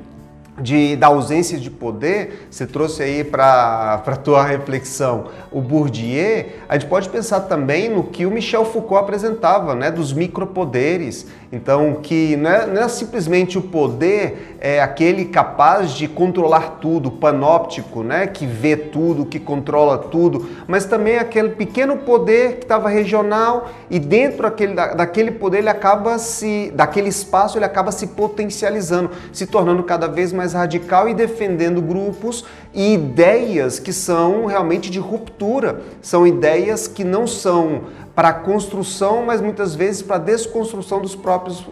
de, 0.61 0.95
da 0.95 1.07
ausência 1.07 1.57
de 1.57 1.69
poder, 1.69 2.47
você 2.49 2.65
trouxe 2.65 3.03
aí 3.03 3.23
para 3.23 4.03
a 4.05 4.15
tua 4.15 4.43
reflexão 4.43 5.25
o 5.51 5.61
Bourdieu, 5.61 6.45
a 6.67 6.77
gente 6.77 6.87
pode 6.87 7.09
pensar 7.09 7.41
também 7.41 7.89
no 7.89 8.03
que 8.03 8.25
o 8.25 8.31
Michel 8.31 8.65
Foucault 8.65 9.03
apresentava, 9.03 9.73
né, 9.73 9.89
dos 9.89 10.13
micropoderes. 10.13 11.25
Então, 11.51 11.95
que 11.95 12.35
não 12.37 12.49
é, 12.49 12.67
não 12.67 12.81
é 12.83 12.87
simplesmente 12.87 13.57
o 13.57 13.61
poder, 13.61 14.57
é 14.61 14.79
aquele 14.79 15.25
capaz 15.25 15.91
de 15.91 16.07
controlar 16.07 16.77
tudo, 16.79 17.09
panóptico, 17.09 18.03
né, 18.03 18.27
que 18.27 18.45
vê 18.45 18.77
tudo, 18.77 19.25
que 19.25 19.39
controla 19.39 19.97
tudo, 19.97 20.47
mas 20.67 20.85
também 20.85 21.17
aquele 21.17 21.49
pequeno 21.49 21.97
poder 21.97 22.57
que 22.57 22.65
estava 22.65 22.87
regional 22.87 23.69
e 23.89 23.97
dentro 23.97 24.43
daquele, 24.43 24.75
daquele 24.75 25.31
poder 25.31 25.59
ele 25.59 25.69
acaba 25.69 26.19
se, 26.19 26.71
daquele 26.75 27.09
espaço 27.09 27.57
ele 27.57 27.65
acaba 27.65 27.91
se 27.91 28.07
potencializando, 28.07 29.09
se 29.33 29.47
tornando 29.47 29.83
cada 29.83 30.07
vez 30.07 30.31
mais 30.31 30.48
mais 30.49 30.53
radical 30.53 31.07
e 31.07 31.13
defendendo 31.13 31.81
grupos 31.81 32.45
e 32.73 32.93
ideias 32.93 33.79
que 33.79 33.93
são 33.93 34.45
realmente 34.45 34.89
de 34.89 34.99
ruptura. 34.99 35.81
São 36.01 36.25
ideias 36.25 36.87
que 36.87 37.03
não 37.03 37.27
são 37.27 37.81
para 38.15 38.33
construção, 38.33 39.23
mas 39.25 39.41
muitas 39.41 39.75
vezes 39.75 40.01
para 40.01 40.17
desconstrução 40.17 41.01
dos 41.01 41.15
próprios 41.15 41.65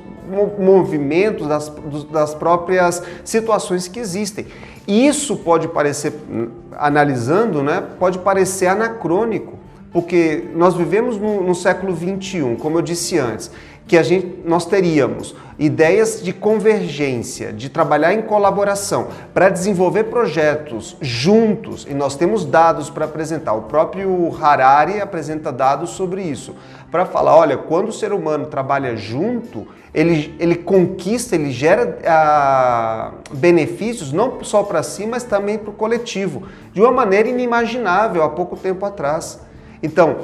movimentos, 0.59 1.47
das, 1.47 1.71
das 2.11 2.35
próprias 2.35 3.01
situações 3.23 3.87
que 3.87 3.99
existem. 3.99 4.45
Isso 4.87 5.37
pode 5.37 5.67
parecer, 5.67 6.13
analisando, 6.73 7.63
né, 7.63 7.83
pode 7.99 8.19
parecer 8.19 8.67
anacrônico, 8.67 9.57
porque 9.91 10.45
nós 10.53 10.75
vivemos 10.75 11.17
no, 11.17 11.41
no 11.41 11.55
século 11.55 11.93
21, 11.93 12.55
como 12.57 12.77
eu 12.77 12.81
disse 12.81 13.17
antes, 13.17 13.49
que 13.87 13.97
a 13.97 14.03
gente, 14.03 14.41
nós 14.45 14.65
teríamos 14.65 15.33
ideias 15.57 16.21
de 16.21 16.33
convergência, 16.33 17.51
de 17.51 17.69
trabalhar 17.69 18.13
em 18.13 18.21
colaboração, 18.21 19.07
para 19.33 19.49
desenvolver 19.49 20.03
projetos 20.05 20.95
juntos, 21.01 21.87
e 21.89 21.93
nós 21.93 22.15
temos 22.15 22.45
dados 22.45 22.89
para 22.89 23.05
apresentar. 23.05 23.53
O 23.53 23.63
próprio 23.63 24.35
Harari 24.39 25.01
apresenta 25.01 25.51
dados 25.51 25.91
sobre 25.91 26.21
isso, 26.21 26.53
para 26.91 27.05
falar, 27.05 27.35
olha, 27.35 27.57
quando 27.57 27.89
o 27.89 27.93
ser 27.93 28.13
humano 28.13 28.45
trabalha 28.47 28.95
junto, 28.95 29.67
ele, 29.93 30.35
ele 30.39 30.55
conquista, 30.55 31.35
ele 31.35 31.51
gera 31.51 31.97
ah, 32.05 33.11
benefícios 33.31 34.11
não 34.11 34.43
só 34.43 34.61
para 34.63 34.83
si, 34.83 35.07
mas 35.07 35.23
também 35.23 35.57
para 35.57 35.71
o 35.71 35.73
coletivo, 35.73 36.43
de 36.71 36.81
uma 36.81 36.91
maneira 36.91 37.29
inimaginável 37.29 38.21
há 38.21 38.29
pouco 38.29 38.55
tempo 38.55 38.85
atrás. 38.85 39.39
Então, 39.81 40.17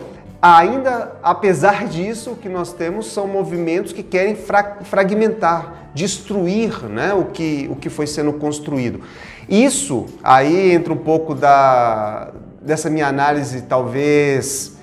ainda 0.44 1.14
apesar 1.24 1.88
disso, 1.88 2.32
o 2.32 2.36
que 2.36 2.50
nós 2.50 2.74
temos 2.74 3.08
são 3.08 3.26
movimentos 3.26 3.94
que 3.94 4.04
querem 4.04 4.36
fra 4.36 4.80
fragmentar, 4.84 5.90
destruir 5.94 6.84
né, 6.84 7.14
o, 7.14 7.26
que, 7.26 7.70
o 7.72 7.78
que 7.78 7.90
foi 7.90 8.06
sendo 8.06 8.34
construído. 8.34 9.00
Isso 9.48 10.06
aí 10.22 10.72
entra 10.72 10.92
um 10.92 10.98
pouco 10.98 11.34
da, 11.34 12.32
dessa 12.62 12.90
minha 12.90 13.08
análise, 13.08 13.62
talvez 13.62 14.78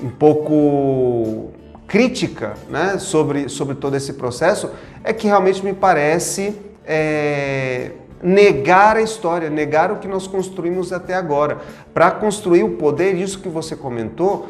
um 0.00 0.10
pouco 0.10 1.50
crítica 1.88 2.54
né, 2.68 2.96
sobre, 2.98 3.48
sobre 3.48 3.74
todo 3.74 3.96
esse 3.96 4.12
processo, 4.12 4.70
é 5.02 5.12
que 5.12 5.26
realmente 5.26 5.64
me 5.64 5.72
parece 5.72 6.54
é, 6.86 7.90
negar 8.22 8.96
a 8.96 9.02
história, 9.02 9.50
negar 9.50 9.90
o 9.90 9.96
que 9.96 10.06
nós 10.06 10.26
construímos 10.26 10.92
até 10.92 11.14
agora. 11.14 11.58
Para 11.92 12.10
construir 12.10 12.62
o 12.62 12.76
poder, 12.76 13.14
isso 13.14 13.40
que 13.40 13.48
você 13.48 13.74
comentou, 13.74 14.48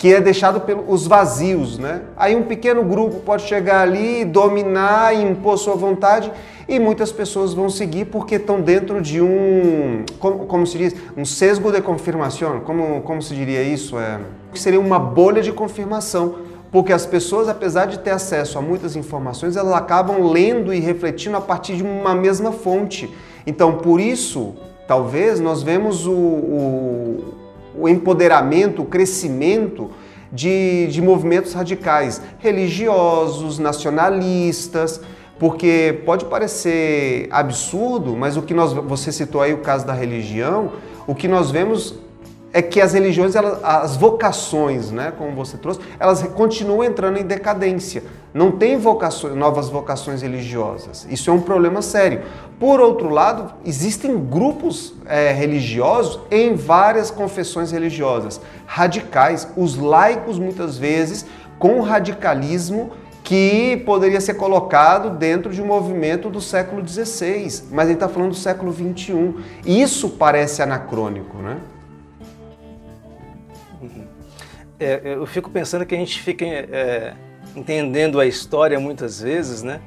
que 0.00 0.14
é 0.14 0.18
deixado 0.18 0.62
pelos 0.62 1.06
vazios, 1.06 1.78
né? 1.78 2.00
Aí 2.16 2.34
um 2.34 2.44
pequeno 2.44 2.82
grupo 2.82 3.16
pode 3.20 3.42
chegar 3.42 3.82
ali, 3.82 4.24
dominar, 4.24 5.14
impor 5.14 5.58
sua 5.58 5.74
vontade 5.74 6.32
e 6.66 6.80
muitas 6.80 7.12
pessoas 7.12 7.52
vão 7.52 7.68
seguir 7.68 8.06
porque 8.06 8.36
estão 8.36 8.62
dentro 8.62 9.02
de 9.02 9.20
um, 9.20 10.06
como, 10.18 10.46
como 10.46 10.66
se 10.66 10.78
diz, 10.78 10.96
um 11.14 11.26
sesgo 11.26 11.70
de 11.70 11.82
confirmação, 11.82 12.60
como, 12.60 13.02
como 13.02 13.20
se 13.20 13.34
diria 13.34 13.62
isso? 13.62 13.98
É, 13.98 14.20
que 14.50 14.58
seria 14.58 14.80
uma 14.80 14.98
bolha 14.98 15.42
de 15.42 15.52
confirmação, 15.52 16.36
porque 16.72 16.94
as 16.94 17.04
pessoas, 17.04 17.46
apesar 17.46 17.84
de 17.84 17.98
ter 17.98 18.12
acesso 18.12 18.56
a 18.56 18.62
muitas 18.62 18.96
informações, 18.96 19.54
elas 19.54 19.74
acabam 19.74 20.30
lendo 20.30 20.72
e 20.72 20.80
refletindo 20.80 21.36
a 21.36 21.42
partir 21.42 21.76
de 21.76 21.82
uma 21.82 22.14
mesma 22.14 22.52
fonte. 22.52 23.14
Então, 23.46 23.74
por 23.74 24.00
isso, 24.00 24.54
talvez 24.88 25.38
nós 25.40 25.62
vemos 25.62 26.06
o, 26.06 26.12
o 26.12 27.39
o 27.74 27.88
empoderamento, 27.88 28.82
o 28.82 28.86
crescimento 28.86 29.90
de, 30.32 30.86
de 30.88 31.02
movimentos 31.02 31.52
radicais, 31.52 32.22
religiosos, 32.38 33.58
nacionalistas, 33.58 35.00
porque 35.38 36.02
pode 36.04 36.26
parecer 36.26 37.26
absurdo, 37.30 38.14
mas 38.16 38.36
o 38.36 38.42
que 38.42 38.52
nós, 38.52 38.72
você 38.72 39.10
citou 39.10 39.40
aí 39.40 39.54
o 39.54 39.58
caso 39.58 39.86
da 39.86 39.94
religião, 39.94 40.72
o 41.06 41.14
que 41.14 41.26
nós 41.26 41.50
vemos 41.50 41.98
é 42.52 42.60
que 42.60 42.80
as 42.80 42.92
religiões, 42.92 43.36
elas, 43.36 43.60
as 43.62 43.96
vocações, 43.96 44.90
né, 44.90 45.12
como 45.16 45.34
você 45.34 45.56
trouxe, 45.56 45.80
elas 45.98 46.22
continuam 46.22 46.82
entrando 46.82 47.18
em 47.18 47.24
decadência. 47.24 48.02
Não 48.34 48.50
tem 48.50 48.76
vocações, 48.76 49.34
novas 49.34 49.68
vocações 49.68 50.22
religiosas. 50.22 51.06
Isso 51.10 51.30
é 51.30 51.32
um 51.32 51.40
problema 51.40 51.82
sério. 51.82 52.22
Por 52.58 52.80
outro 52.80 53.08
lado, 53.08 53.52
existem 53.64 54.18
grupos 54.18 54.94
é, 55.06 55.32
religiosos 55.32 56.20
em 56.30 56.54
várias 56.54 57.10
confissões 57.10 57.72
religiosas, 57.72 58.40
radicais. 58.66 59.48
Os 59.56 59.76
laicos, 59.76 60.38
muitas 60.38 60.76
vezes, 60.76 61.26
com 61.58 61.80
radicalismo 61.80 62.90
que 63.22 63.76
poderia 63.86 64.20
ser 64.20 64.34
colocado 64.34 65.10
dentro 65.10 65.52
de 65.52 65.62
um 65.62 65.66
movimento 65.66 66.28
do 66.28 66.40
século 66.40 66.86
XVI, 66.86 67.62
mas 67.70 67.84
ele 67.84 67.94
está 67.94 68.08
falando 68.08 68.30
do 68.30 68.36
século 68.36 68.72
XXI. 68.72 69.34
Isso 69.64 70.08
parece 70.10 70.62
anacrônico, 70.62 71.36
né? 71.38 71.58
É, 74.78 75.00
eu 75.04 75.26
fico 75.26 75.50
pensando 75.50 75.84
que 75.84 75.94
a 75.94 75.98
gente 75.98 76.20
fica 76.20 76.44
é, 76.44 77.14
entendendo 77.54 78.18
a 78.18 78.26
história 78.26 78.78
muitas 78.80 79.20
vezes, 79.20 79.62
né? 79.62 79.80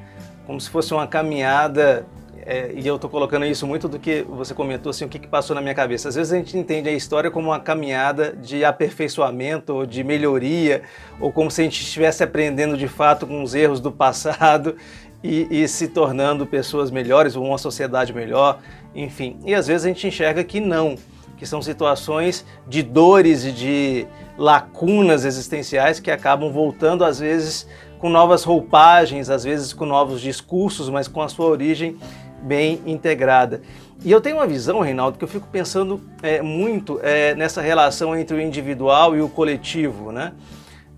Como 0.46 0.60
se 0.60 0.70
fosse 0.70 0.94
uma 0.94 1.08
caminhada, 1.08 2.06
é, 2.46 2.74
e 2.76 2.86
eu 2.86 2.96
estou 2.96 3.10
colocando 3.10 3.46
isso 3.46 3.66
muito 3.66 3.88
do 3.88 3.98
que 3.98 4.22
você 4.24 4.54
comentou, 4.54 4.90
assim, 4.90 5.06
o 5.06 5.10
que, 5.10 5.18
que, 5.18 5.28
passou 5.28 5.56
na 5.56 5.62
minha 5.62 5.74
cabeça. 5.74 6.10
Às 6.10 6.16
vezes 6.16 6.34
a 6.34 6.38
gente 6.38 6.58
entende 6.58 6.90
a 6.90 6.92
história 6.92 7.32
como 7.32 7.50
uma 7.50 7.60
caminhada 7.60 8.34
de 8.34 8.66
aperfeiçoamento, 8.66 9.74
ou 9.74 9.86
de 9.86 10.04
melhoria, 10.04 10.84
ou 11.20 11.32
como 11.32 11.50
se 11.50 11.62
a 11.62 11.64
gente 11.64 11.82
estivesse 11.82 12.24
aprendendo 12.24 12.78
de 12.78 12.88
fato 12.88 13.26
com 13.26 13.42
os 13.42 13.56
erros 13.56 13.80
do 13.80 13.92
passado 13.92 14.76
e, 15.24 15.48
e 15.50 15.68
se 15.68 15.88
tornando 15.88 16.46
pessoas 16.46 16.92
melhores, 16.92 17.36
ou 17.36 17.46
uma 17.46 17.58
sociedade 17.58 18.14
melhor, 18.14 18.60
enfim. 18.94 19.40
E 19.46 19.56
às 19.56 19.68
vezes 19.68 19.86
a 19.86 19.88
gente 19.88 20.06
enxerga 20.06 20.44
que 20.44 20.60
não 20.60 20.98
que 21.36 21.46
são 21.46 21.62
situações 21.62 22.46
de 22.68 22.82
dores 22.82 23.44
e 23.44 23.52
de 23.52 24.08
lacunas 24.38 25.26
existenciais 25.26 26.00
que 26.00 26.10
acabam 26.12 26.52
voltando 26.52 27.04
às 27.04 27.20
vezes 27.20 27.68
com 28.00 28.10
novas 28.10 28.44
roupagens, 28.44 29.30
às 29.30 29.44
vezes 29.44 29.72
com 29.74 29.86
novos 29.86 30.20
discursos, 30.20 30.90
mas 30.90 31.08
com 31.08 31.22
a 31.22 31.30
sua 31.30 31.46
origem 31.46 31.98
bem 32.42 32.82
integrada. 32.86 33.62
E 34.04 34.12
eu 34.12 34.20
tenho 34.20 34.36
uma 34.36 34.48
visão, 34.48 34.82
Reinaldo, 34.82 35.18
que 35.18 35.24
eu 35.24 35.28
fico 35.30 35.48
pensando 35.50 36.02
é, 36.22 36.42
muito 36.42 37.00
é, 37.02 37.34
nessa 37.36 37.62
relação 37.62 38.14
entre 38.18 38.36
o 38.36 38.42
individual 38.42 39.16
e 39.16 39.22
o 39.22 39.30
coletivo. 39.30 40.12
Né? 40.12 40.34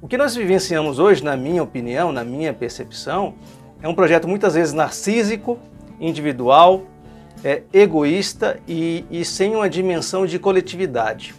O 0.02 0.08
que 0.08 0.18
nós 0.18 0.36
vivenciamos 0.36 0.98
hoje, 0.98 1.24
na 1.24 1.38
minha 1.38 1.62
opinião, 1.62 2.12
na 2.12 2.24
minha 2.24 2.52
percepção, 2.52 3.36
é 3.82 3.88
um 3.88 3.94
projeto 3.94 4.28
muitas 4.28 4.56
vezes 4.56 4.74
narcísico, 4.74 5.60
individual, 6.00 6.84
é, 7.44 7.62
egoísta 7.72 8.60
e, 8.68 9.06
e, 9.12 9.24
sem 9.24 9.56
uma 9.56 9.70
dimensão 9.70 10.26
de 10.26 10.40
coletividade. 10.40 11.36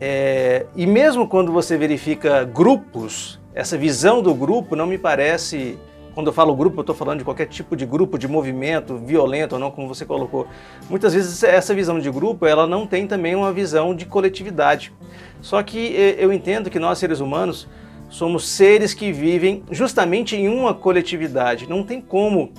É, 0.00 0.66
e 0.74 0.86
mesmo 0.86 1.28
quando 1.28 1.52
você 1.52 1.76
verifica 1.76 2.44
grupos, 2.44 3.40
essa 3.54 3.78
visão 3.78 4.20
do 4.20 4.34
grupo 4.34 4.74
não 4.74 4.86
me 4.86 4.98
parece 4.98 5.78
quando 6.14 6.28
eu 6.28 6.32
falo 6.32 6.54
grupo, 6.54 6.78
eu 6.78 6.82
estou 6.82 6.94
falando 6.94 7.18
de 7.18 7.24
qualquer 7.24 7.46
tipo 7.46 7.76
de 7.76 7.84
grupo, 7.84 8.16
de 8.16 8.28
movimento, 8.28 8.96
violento 8.96 9.54
ou 9.54 9.58
não, 9.58 9.70
como 9.70 9.88
você 9.88 10.06
colocou. 10.06 10.46
Muitas 10.88 11.12
vezes 11.12 11.42
essa 11.42 11.74
visão 11.74 11.98
de 11.98 12.08
grupo, 12.08 12.46
ela 12.46 12.68
não 12.68 12.86
tem 12.86 13.04
também 13.06 13.34
uma 13.34 13.52
visão 13.52 13.94
de 13.94 14.06
coletividade. 14.06 14.92
Só 15.40 15.60
que 15.60 15.94
eh, 15.96 16.14
eu 16.18 16.32
entendo 16.32 16.70
que 16.70 16.78
nós, 16.78 16.98
seres 16.98 17.18
humanos, 17.18 17.66
somos 18.08 18.48
seres 18.48 18.94
que 18.94 19.10
vivem 19.10 19.64
justamente 19.72 20.36
em 20.36 20.48
uma 20.48 20.72
coletividade. 20.72 21.68
Não 21.68 21.82
tem 21.82 22.00
como 22.00 22.52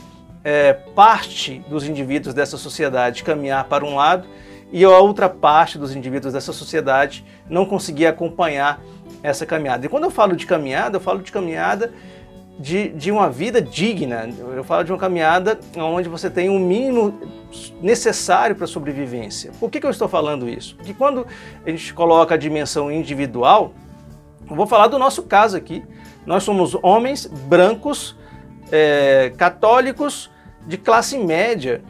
é, 0.44 0.74
parte 0.74 1.64
dos 1.70 1.88
indivíduos 1.88 2.36
dessa 2.36 2.58
sociedade 2.58 3.24
caminhar 3.24 3.64
para 3.66 3.86
um 3.86 3.96
lado 3.96 4.28
e 4.72 4.84
a 4.84 4.90
outra 4.90 5.30
parte 5.30 5.78
dos 5.78 5.96
indivíduos 5.96 6.34
dessa 6.34 6.52
sociedade 6.52 7.26
não 7.50 7.66
conseguir 7.66 8.08
acompanhar 8.08 8.82
essa 9.22 9.46
caminhada. 9.46 9.86
E 9.86 9.90
quando 9.90 10.04
eu 10.06 10.12
falo 10.12 10.36
de 10.36 10.46
caminhada, 10.46 10.98
eu 10.98 11.02
falo 11.02 11.22
de 11.22 11.32
caminhada 11.32 11.94
de, 12.60 12.90
de 12.90 13.12
uma 13.12 13.30
vida 13.30 13.62
digna. 13.62 14.30
Eu 14.56 14.64
falo 14.64 14.84
de 14.84 14.92
uma 14.92 14.98
caminhada 14.98 15.60
onde 15.78 16.08
você 16.08 16.30
tem 16.30 16.50
o 16.50 16.54
um 16.54 16.60
mínimo 16.60 17.20
necessário 17.82 18.56
para 18.56 18.66
a 18.66 18.68
sobrevivência. 18.68 19.52
Por 19.60 19.70
que, 19.70 19.80
que 19.80 19.86
eu 19.86 19.92
estou 19.92 20.08
falando 20.08 20.48
isso? 20.48 20.76
Porque 20.76 20.94
quando 20.94 21.26
a 21.66 21.70
gente 21.70 21.94
coloca 21.94 22.36
a 22.36 22.38
dimensão 22.38 22.92
individual, 22.92 23.74
eu 24.50 24.56
vou 24.56 24.68
falar 24.68 24.88
do 24.88 24.98
nosso 24.98 25.24
caso 25.24 25.58
aqui. 25.58 25.84
Nós 26.26 26.44
somos 26.44 26.76
homens 26.82 27.26
brancos, 27.26 28.16
é, 28.72 29.32
católicos, 29.38 30.32
de 30.66 30.78
classe 30.78 31.18
média. 31.18 31.82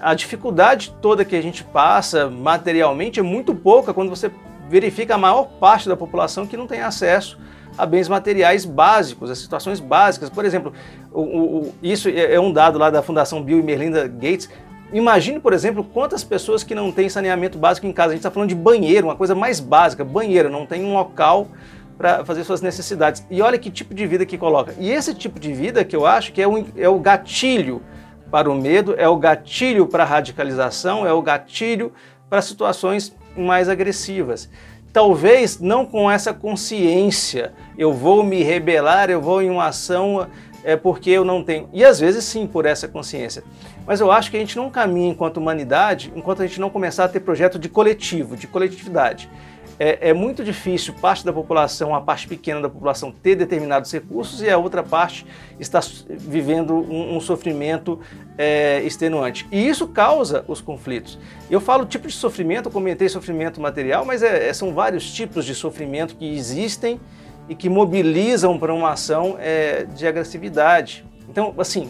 A 0.00 0.14
dificuldade 0.14 0.94
toda 1.02 1.24
que 1.24 1.34
a 1.34 1.42
gente 1.42 1.64
passa 1.64 2.28
materialmente 2.28 3.18
é 3.18 3.22
muito 3.22 3.54
pouca 3.54 3.92
quando 3.92 4.10
você 4.10 4.30
verifica 4.68 5.14
a 5.14 5.18
maior 5.18 5.44
parte 5.58 5.88
da 5.88 5.96
população 5.96 6.46
que 6.46 6.56
não 6.56 6.66
tem 6.66 6.80
acesso 6.80 7.38
a 7.76 7.86
bens 7.86 8.08
materiais 8.08 8.64
básicos, 8.64 9.30
a 9.30 9.34
situações 9.36 9.78
básicas. 9.78 10.28
Por 10.28 10.44
exemplo, 10.44 10.72
o, 11.12 11.22
o, 11.22 11.74
isso 11.82 12.08
é, 12.08 12.34
é 12.34 12.40
um 12.40 12.52
dado 12.52 12.78
lá 12.78 12.90
da 12.90 13.02
Fundação 13.02 13.42
Bill 13.42 13.60
e 13.60 13.62
Melinda 13.62 14.06
Gates. 14.08 14.50
Imagine, 14.92 15.38
por 15.38 15.52
exemplo, 15.52 15.84
quantas 15.84 16.24
pessoas 16.24 16.64
que 16.64 16.74
não 16.74 16.90
têm 16.90 17.08
saneamento 17.08 17.58
básico 17.58 17.86
em 17.86 17.92
casa. 17.92 18.08
A 18.08 18.12
gente 18.12 18.20
está 18.20 18.30
falando 18.30 18.48
de 18.48 18.54
banheiro, 18.54 19.06
uma 19.06 19.16
coisa 19.16 19.34
mais 19.34 19.60
básica, 19.60 20.04
banheiro, 20.04 20.50
não 20.50 20.66
tem 20.66 20.84
um 20.84 20.94
local 20.94 21.48
para 21.96 22.24
fazer 22.24 22.44
suas 22.44 22.60
necessidades. 22.60 23.24
E 23.30 23.42
olha 23.42 23.58
que 23.58 23.70
tipo 23.70 23.94
de 23.94 24.06
vida 24.06 24.24
que 24.24 24.38
coloca. 24.38 24.74
E 24.78 24.90
esse 24.90 25.14
tipo 25.14 25.38
de 25.38 25.52
vida 25.52 25.84
que 25.84 25.94
eu 25.94 26.06
acho 26.06 26.32
que 26.32 26.40
é, 26.40 26.48
um, 26.48 26.64
é 26.76 26.88
o 26.88 26.98
gatilho 26.98 27.82
para 28.30 28.50
o 28.50 28.54
medo, 28.54 28.94
é 28.96 29.08
o 29.08 29.16
gatilho 29.16 29.86
para 29.86 30.02
a 30.02 30.06
radicalização, 30.06 31.06
é 31.06 31.12
o 31.12 31.22
gatilho 31.22 31.92
para 32.28 32.42
situações 32.42 33.14
mais 33.36 33.68
agressivas 33.68 34.48
talvez 34.92 35.60
não 35.60 35.86
com 35.86 36.10
essa 36.10 36.32
consciência, 36.32 37.52
eu 37.76 37.92
vou 37.92 38.24
me 38.24 38.42
rebelar, 38.42 39.10
eu 39.10 39.20
vou 39.20 39.42
em 39.42 39.50
uma 39.50 39.66
ação 39.66 40.26
é 40.64 40.76
porque 40.76 41.10
eu 41.10 41.24
não 41.24 41.42
tenho. 41.42 41.68
E 41.72 41.84
às 41.84 42.00
vezes 42.00 42.24
sim, 42.24 42.46
por 42.46 42.66
essa 42.66 42.88
consciência. 42.88 43.44
Mas 43.86 44.00
eu 44.00 44.10
acho 44.10 44.30
que 44.30 44.36
a 44.36 44.40
gente 44.40 44.56
não 44.56 44.68
caminha 44.68 45.10
enquanto 45.10 45.38
humanidade 45.38 46.12
enquanto 46.14 46.42
a 46.42 46.46
gente 46.46 46.60
não 46.60 46.68
começar 46.68 47.04
a 47.04 47.08
ter 47.08 47.20
projeto 47.20 47.58
de 47.58 47.68
coletivo, 47.68 48.36
de 48.36 48.46
coletividade 48.46 49.30
é, 49.78 50.10
é, 50.10 50.12
muito 50.12 50.42
difícil 50.42 50.92
parte 50.94 51.24
da 51.24 51.32
população, 51.32 51.94
a 51.94 52.00
parte 52.00 52.26
pequena 52.26 52.60
da 52.60 52.68
população, 52.68 53.12
ter 53.12 53.36
determinados 53.36 53.92
recursos 53.92 54.42
e 54.42 54.50
a 54.50 54.58
outra 54.58 54.82
parte 54.82 55.24
está 55.60 55.80
vivendo 56.08 56.74
um, 56.74 57.16
um 57.16 57.20
sofrimento 57.20 58.00
é, 58.36 58.82
extenuante. 58.82 59.46
E 59.52 59.68
isso 59.68 59.86
causa 59.86 60.44
os 60.48 60.60
conflitos. 60.60 61.18
Eu 61.48 61.60
falo 61.60 61.86
tipo 61.86 62.08
de 62.08 62.14
sofrimento, 62.14 62.70
comentei 62.70 63.08
sofrimento 63.08 63.60
material, 63.60 64.04
mas 64.04 64.22
é, 64.22 64.48
é 64.48 64.52
são 64.52 64.74
vários 64.74 65.12
tipos 65.12 65.44
de 65.44 65.54
sofrimento 65.54 66.16
que 66.16 66.36
existem 66.36 67.00
e 67.48 67.54
que 67.54 67.68
mobilizam 67.68 68.58
para 68.58 68.74
uma 68.74 68.90
ação 68.90 69.36
é, 69.38 69.84
de 69.84 70.06
agressividade. 70.06 71.04
Então, 71.28 71.54
assim, 71.56 71.88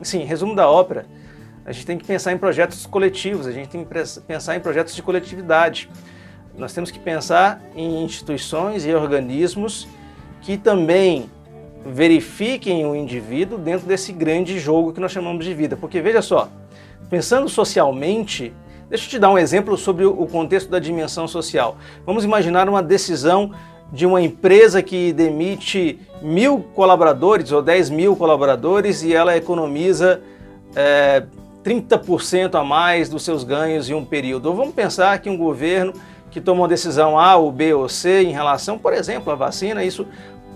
assim, 0.00 0.24
resumo 0.24 0.54
da 0.54 0.68
ópera, 0.68 1.06
a 1.64 1.72
gente 1.72 1.84
tem 1.84 1.98
que 1.98 2.04
pensar 2.04 2.32
em 2.32 2.38
projetos 2.38 2.86
coletivos, 2.86 3.46
a 3.46 3.52
gente 3.52 3.68
tem 3.68 3.84
que 3.84 4.20
pensar 4.20 4.56
em 4.56 4.60
projetos 4.60 4.94
de 4.94 5.02
coletividade. 5.02 5.90
Nós 6.58 6.72
temos 6.72 6.90
que 6.90 6.98
pensar 6.98 7.60
em 7.74 8.02
instituições 8.02 8.86
e 8.86 8.94
organismos 8.94 9.86
que 10.40 10.56
também 10.56 11.30
verifiquem 11.84 12.84
o 12.86 12.94
indivíduo 12.94 13.58
dentro 13.58 13.86
desse 13.86 14.12
grande 14.12 14.58
jogo 14.58 14.92
que 14.92 15.00
nós 15.00 15.12
chamamos 15.12 15.44
de 15.44 15.52
vida. 15.52 15.76
Porque 15.76 16.00
veja 16.00 16.22
só, 16.22 16.48
pensando 17.10 17.48
socialmente, 17.48 18.52
deixa 18.88 19.06
eu 19.06 19.10
te 19.10 19.18
dar 19.18 19.30
um 19.30 19.38
exemplo 19.38 19.76
sobre 19.76 20.04
o 20.04 20.26
contexto 20.26 20.70
da 20.70 20.78
dimensão 20.78 21.28
social. 21.28 21.76
Vamos 22.04 22.24
imaginar 22.24 22.68
uma 22.68 22.82
decisão 22.82 23.52
de 23.92 24.04
uma 24.04 24.20
empresa 24.20 24.82
que 24.82 25.12
demite 25.12 26.00
mil 26.20 26.60
colaboradores 26.74 27.52
ou 27.52 27.62
10 27.62 27.90
mil 27.90 28.16
colaboradores 28.16 29.02
e 29.02 29.14
ela 29.14 29.36
economiza 29.36 30.20
é, 30.74 31.22
30% 31.62 32.54
a 32.54 32.64
mais 32.64 33.08
dos 33.08 33.24
seus 33.24 33.44
ganhos 33.44 33.88
em 33.88 33.94
um 33.94 34.04
período. 34.04 34.46
Ou 34.46 34.54
vamos 34.54 34.74
pensar 34.74 35.18
que 35.20 35.30
um 35.30 35.36
governo 35.36 35.92
que 36.36 36.40
tomam 36.42 36.68
decisão 36.68 37.18
A 37.18 37.34
ou 37.36 37.50
B 37.50 37.72
ou 37.72 37.88
C 37.88 38.22
em 38.22 38.30
relação, 38.30 38.76
por 38.76 38.92
exemplo, 38.92 39.32
à 39.32 39.34
vacina, 39.34 39.82
isso 39.82 40.06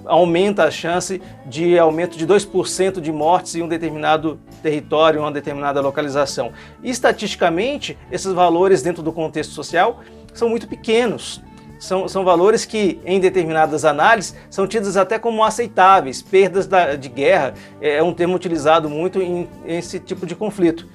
aumenta 0.04 0.64
a 0.64 0.70
chance 0.70 1.22
de 1.46 1.78
aumento 1.78 2.18
de 2.18 2.26
2% 2.26 3.00
de 3.00 3.10
mortes 3.10 3.54
em 3.54 3.62
um 3.62 3.68
determinado 3.68 4.38
território, 4.62 5.20
em 5.20 5.22
uma 5.22 5.32
determinada 5.32 5.80
localização. 5.80 6.52
E, 6.82 6.90
estatisticamente, 6.90 7.96
esses 8.12 8.30
valores 8.30 8.82
dentro 8.82 9.02
do 9.02 9.10
contexto 9.10 9.54
social 9.54 10.00
são 10.34 10.50
muito 10.50 10.68
pequenos. 10.68 11.42
São, 11.78 12.06
são 12.06 12.26
valores 12.26 12.66
que, 12.66 13.00
em 13.06 13.18
determinadas 13.18 13.86
análises, 13.86 14.36
são 14.50 14.66
tidos 14.66 14.98
até 14.98 15.18
como 15.18 15.42
aceitáveis. 15.42 16.20
Perdas 16.20 16.66
da, 16.66 16.94
de 16.94 17.08
guerra 17.08 17.54
é, 17.80 17.96
é 17.96 18.02
um 18.02 18.12
termo 18.12 18.36
utilizado 18.36 18.90
muito 18.90 19.22
em, 19.22 19.48
em 19.64 19.78
esse 19.78 19.98
tipo 19.98 20.26
de 20.26 20.34
conflito. 20.34 20.86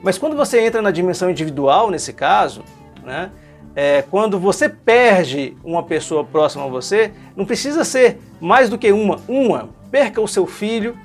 Mas 0.00 0.16
quando 0.16 0.36
você 0.36 0.60
entra 0.60 0.80
na 0.80 0.92
dimensão 0.92 1.28
individual, 1.28 1.90
nesse 1.90 2.12
caso, 2.12 2.62
né, 3.04 3.32
é, 3.74 4.02
quando 4.02 4.38
você 4.38 4.68
perde 4.68 5.56
uma 5.62 5.82
pessoa 5.82 6.24
próxima 6.24 6.64
a 6.64 6.68
você, 6.68 7.12
não 7.36 7.44
precisa 7.44 7.84
ser 7.84 8.18
mais 8.40 8.68
do 8.68 8.76
que 8.78 8.90
uma. 8.92 9.20
Uma, 9.28 9.68
perca 9.90 10.20
o 10.20 10.28
seu 10.28 10.46
filho 10.46 10.96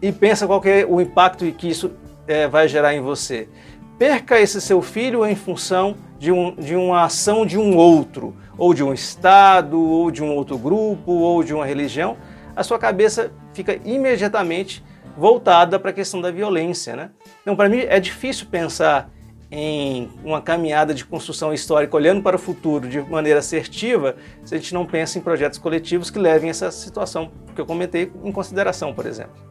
e 0.00 0.10
pensa 0.10 0.46
qual 0.46 0.62
é 0.64 0.84
o 0.84 1.00
impacto 1.00 1.50
que 1.52 1.68
isso 1.68 1.90
é, 2.26 2.46
vai 2.48 2.68
gerar 2.68 2.94
em 2.94 3.00
você. 3.00 3.48
Perca 3.98 4.38
esse 4.38 4.60
seu 4.60 4.80
filho 4.80 5.26
em 5.26 5.34
função 5.34 5.96
de, 6.18 6.30
um, 6.30 6.54
de 6.54 6.76
uma 6.76 7.04
ação 7.04 7.44
de 7.44 7.58
um 7.58 7.76
outro, 7.76 8.34
ou 8.56 8.72
de 8.72 8.82
um 8.82 8.92
Estado, 8.92 9.80
ou 9.80 10.10
de 10.10 10.22
um 10.22 10.34
outro 10.34 10.56
grupo, 10.56 11.12
ou 11.12 11.42
de 11.42 11.54
uma 11.54 11.66
religião, 11.66 12.16
a 12.54 12.62
sua 12.62 12.78
cabeça 12.78 13.32
fica 13.52 13.78
imediatamente 13.84 14.84
voltada 15.16 15.78
para 15.78 15.90
a 15.90 15.94
questão 15.94 16.20
da 16.20 16.30
violência. 16.30 16.94
Né? 16.96 17.10
Então, 17.42 17.56
para 17.56 17.68
mim, 17.68 17.80
é 17.88 17.98
difícil 17.98 18.46
pensar 18.50 19.10
em 19.50 20.10
uma 20.22 20.42
caminhada 20.42 20.92
de 20.92 21.04
construção 21.04 21.52
histórica 21.52 21.96
olhando 21.96 22.22
para 22.22 22.36
o 22.36 22.38
futuro 22.38 22.88
de 22.88 23.00
maneira 23.00 23.38
assertiva 23.38 24.16
se 24.44 24.54
a 24.54 24.58
gente 24.58 24.74
não 24.74 24.84
pensa 24.84 25.18
em 25.18 25.22
projetos 25.22 25.58
coletivos 25.58 26.10
que 26.10 26.18
levem 26.18 26.50
essa 26.50 26.70
situação 26.70 27.30
que 27.54 27.60
eu 27.60 27.66
comentei 27.66 28.12
em 28.22 28.32
consideração, 28.32 28.92
por 28.92 29.06
exemplo. 29.06 29.48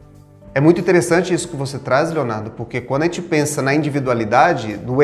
É 0.54 0.60
muito 0.60 0.80
interessante 0.80 1.32
isso 1.32 1.46
que 1.46 1.54
você 1.54 1.78
traz, 1.78 2.10
Leonardo, 2.10 2.50
porque 2.50 2.80
quando 2.80 3.02
a 3.02 3.04
gente 3.04 3.20
pensa 3.20 3.60
na 3.60 3.74
individualidade, 3.74 4.76
do, 4.76 4.96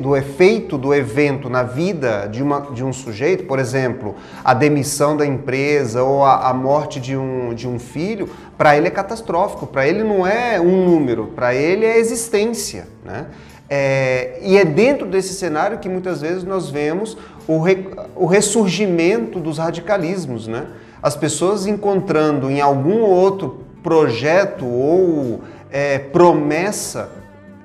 do 0.00 0.16
efeito 0.16 0.76
do 0.76 0.94
evento 0.94 1.48
na 1.48 1.62
vida 1.62 2.28
de, 2.30 2.42
uma, 2.42 2.60
de 2.60 2.84
um 2.84 2.92
sujeito, 2.92 3.44
por 3.44 3.58
exemplo, 3.58 4.14
a 4.44 4.52
demissão 4.54 5.16
da 5.16 5.26
empresa 5.26 6.04
ou 6.04 6.24
a, 6.24 6.50
a 6.50 6.54
morte 6.54 7.00
de 7.00 7.16
um, 7.16 7.54
de 7.54 7.66
um 7.66 7.78
filho, 7.78 8.28
para 8.56 8.76
ele 8.76 8.86
é 8.86 8.90
catastrófico, 8.90 9.66
para 9.66 9.88
ele 9.88 10.04
não 10.04 10.26
é 10.26 10.60
um 10.60 10.84
número, 10.84 11.28
para 11.28 11.54
ele 11.54 11.84
é 11.84 11.98
existência. 11.98 12.86
Né? 13.04 13.26
É, 13.74 14.38
e 14.42 14.58
é 14.58 14.66
dentro 14.66 15.06
desse 15.06 15.32
cenário 15.32 15.78
que 15.78 15.88
muitas 15.88 16.20
vezes 16.20 16.44
nós 16.44 16.68
vemos 16.68 17.16
o, 17.48 17.58
re, 17.58 17.88
o 18.14 18.26
ressurgimento 18.26 19.40
dos 19.40 19.56
radicalismos, 19.56 20.46
né? 20.46 20.66
As 21.02 21.16
pessoas 21.16 21.66
encontrando 21.66 22.50
em 22.50 22.60
algum 22.60 23.00
outro 23.00 23.64
projeto 23.82 24.66
ou 24.66 25.40
é, 25.70 25.98
promessa 25.98 27.08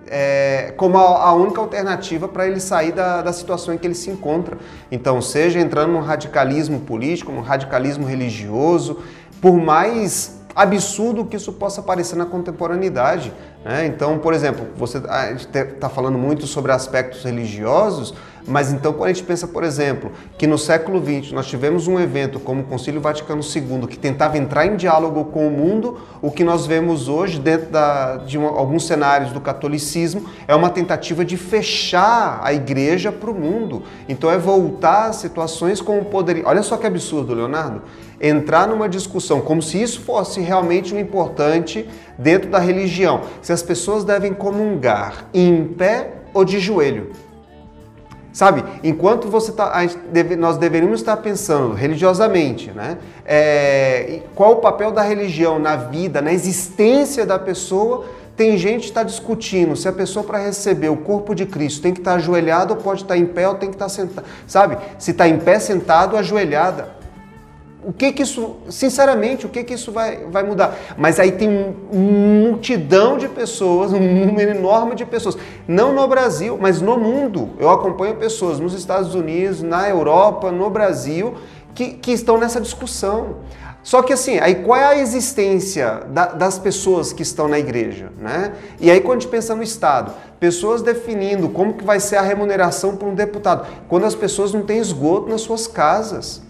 é, 0.07 0.73
como 0.77 0.97
a, 0.97 1.25
a, 1.25 1.33
única 1.33 1.59
alternativa 1.59 2.25
para 2.25 2.47
ele 2.47 2.61
sair 2.61 2.93
da, 2.93 3.21
da 3.21 3.33
situação 3.33 3.73
em 3.73 3.77
que 3.77 3.85
ele 3.85 3.93
se 3.93 4.09
encontra. 4.09 4.57
Então, 4.89 5.21
seja 5.21 5.59
entrando 5.59 5.91
no 5.91 5.99
radicalismo 5.99 6.79
político, 6.79 7.33
no 7.33 7.41
radicalismo 7.41 8.07
religioso, 8.07 9.01
por 9.41 9.57
mais 9.57 10.36
absurdo 10.57 11.23
que 11.23 11.35
isso 11.35 11.53
possa 11.53 11.83
parecer 11.83 12.15
na 12.15 12.25
contemporaneidade. 12.25 13.31
Né? 13.63 13.85
Então, 13.85 14.17
por 14.17 14.33
exemplo, 14.33 14.65
você 14.75 14.97
está 14.97 15.87
falando 15.87 16.17
muito 16.17 16.47
sobre 16.47 16.71
aspectos 16.71 17.23
religiosos, 17.23 18.15
mas 18.47 18.71
então 18.71 18.93
quando 18.93 19.09
a 19.09 19.13
gente 19.13 19.25
pensa, 19.25 19.47
por 19.47 19.63
exemplo, 19.63 20.11
que 20.37 20.47
no 20.47 20.57
século 20.57 21.03
XX 21.03 21.33
nós 21.33 21.45
tivemos 21.47 21.87
um 21.87 21.99
evento 21.99 22.39
como 22.39 22.61
o 22.61 22.63
Concílio 22.63 23.01
Vaticano 23.01 23.41
II 23.41 23.87
que 23.87 23.99
tentava 23.99 24.37
entrar 24.37 24.65
em 24.65 24.77
diálogo 24.77 25.25
com 25.25 25.47
o 25.47 25.51
mundo, 25.51 25.99
o 26.21 26.31
que 26.31 26.43
nós 26.43 26.65
vemos 26.65 27.09
hoje 27.09 27.39
dentro 27.39 27.69
da, 27.69 28.17
de 28.17 28.37
uma, 28.37 28.49
alguns 28.49 28.87
cenários 28.87 29.31
do 29.33 29.41
catolicismo 29.41 30.25
é 30.47 30.55
uma 30.55 30.69
tentativa 30.69 31.25
de 31.25 31.35
fechar 31.35 32.39
a 32.41 32.53
igreja 32.53 33.11
para 33.11 33.29
o 33.29 33.35
mundo. 33.35 33.83
Então 34.07 34.31
é 34.31 34.37
voltar 34.37 35.07
a 35.07 35.13
situações 35.13 35.81
como 35.81 36.05
poderia. 36.05 36.47
Olha 36.47 36.63
só 36.63 36.77
que 36.77 36.87
absurdo, 36.87 37.33
Leonardo 37.33 37.81
entrar 38.19 38.67
numa 38.67 38.89
discussão 38.89 39.39
como 39.41 39.61
se 39.61 39.79
isso 39.79 40.01
fosse 40.01 40.41
realmente 40.41 40.91
o 40.91 40.97
um 40.97 40.99
importante 40.99 41.87
dentro 42.17 42.49
da 42.49 42.57
religião. 42.57 43.21
Se 43.41 43.53
as 43.53 43.61
pessoas 43.61 44.03
devem 44.03 44.33
comungar 44.33 45.27
em 45.33 45.65
pé 45.65 46.13
ou 46.33 46.43
de 46.43 46.59
joelho. 46.59 47.11
Sabe, 48.37 48.63
enquanto 48.83 49.27
você 49.29 49.51
tá, 49.51 49.83
deve, 50.11 50.35
nós 50.35 50.57
deveríamos 50.57 50.99
estar 50.99 51.17
pensando 51.17 51.73
religiosamente, 51.73 52.69
né? 52.69 52.99
É, 53.25 54.19
qual 54.35 54.51
o 54.51 54.55
papel 54.57 54.91
da 54.91 55.01
religião 55.01 55.57
na 55.57 55.75
vida, 55.75 56.21
na 56.21 56.31
existência 56.31 57.25
da 57.25 57.39
pessoa, 57.39 58.05
tem 58.35 58.55
gente 58.55 58.81
que 58.81 58.87
está 58.89 59.01
discutindo 59.01 59.75
se 59.75 59.87
a 59.87 59.91
pessoa 59.91 60.23
para 60.23 60.37
receber 60.37 60.89
o 60.89 60.97
corpo 60.97 61.33
de 61.33 61.47
Cristo 61.47 61.81
tem 61.81 61.91
que 61.91 61.99
estar 61.99 62.13
ajoelhada 62.13 62.75
ou 62.75 62.79
pode 62.79 63.01
estar 63.01 63.17
em 63.17 63.25
pé 63.25 63.49
ou 63.49 63.55
tem 63.55 63.69
que 63.69 63.75
estar 63.75 63.89
sentada. 63.89 64.27
Sabe, 64.45 64.77
se 64.99 65.09
está 65.09 65.27
em 65.27 65.39
pé, 65.39 65.57
sentado, 65.57 66.15
ajoelhada 66.15 66.96
o 67.83 67.93
que 67.93 68.11
que 68.11 68.23
isso, 68.23 68.57
sinceramente, 68.69 69.45
o 69.45 69.49
que 69.49 69.63
que 69.63 69.73
isso 69.73 69.91
vai, 69.91 70.25
vai 70.25 70.43
mudar? 70.43 70.75
Mas 70.97 71.19
aí 71.19 71.31
tem 71.31 71.47
uma 71.47 72.49
multidão 72.49 73.17
de 73.17 73.29
pessoas, 73.29 73.93
um 73.93 74.25
número 74.25 74.51
enorme 74.51 74.95
de 74.95 75.05
pessoas, 75.05 75.37
não 75.67 75.93
no 75.93 76.07
Brasil, 76.07 76.57
mas 76.59 76.81
no 76.81 76.97
mundo. 76.97 77.51
Eu 77.59 77.69
acompanho 77.69 78.15
pessoas 78.15 78.59
nos 78.59 78.73
Estados 78.73 79.13
Unidos, 79.13 79.61
na 79.61 79.87
Europa, 79.87 80.51
no 80.51 80.69
Brasil, 80.69 81.35
que, 81.73 81.93
que 81.93 82.11
estão 82.11 82.37
nessa 82.37 82.59
discussão. 82.59 83.37
Só 83.83 84.01
que 84.01 84.11
assim, 84.11 84.37
aí 84.39 84.55
qual 84.55 84.77
é 84.77 84.83
a 84.83 84.97
existência 84.97 86.01
da, 86.09 86.25
das 86.25 86.59
pessoas 86.59 87.13
que 87.13 87.21
estão 87.21 87.47
na 87.47 87.57
igreja, 87.57 88.11
né? 88.19 88.51
E 88.81 88.91
aí 88.91 88.99
quando 88.99 89.19
a 89.19 89.21
gente 89.21 89.31
pensa 89.31 89.55
no 89.55 89.63
Estado, 89.63 90.11
pessoas 90.41 90.81
definindo 90.81 91.47
como 91.47 91.75
que 91.75 91.85
vai 91.85 92.01
ser 92.01 92.17
a 92.17 92.21
remuneração 92.21 92.97
para 92.97 93.07
um 93.07 93.15
deputado, 93.15 93.65
quando 93.87 94.05
as 94.05 94.13
pessoas 94.13 94.51
não 94.51 94.63
têm 94.63 94.79
esgoto 94.79 95.29
nas 95.29 95.39
suas 95.39 95.67
casas 95.67 96.41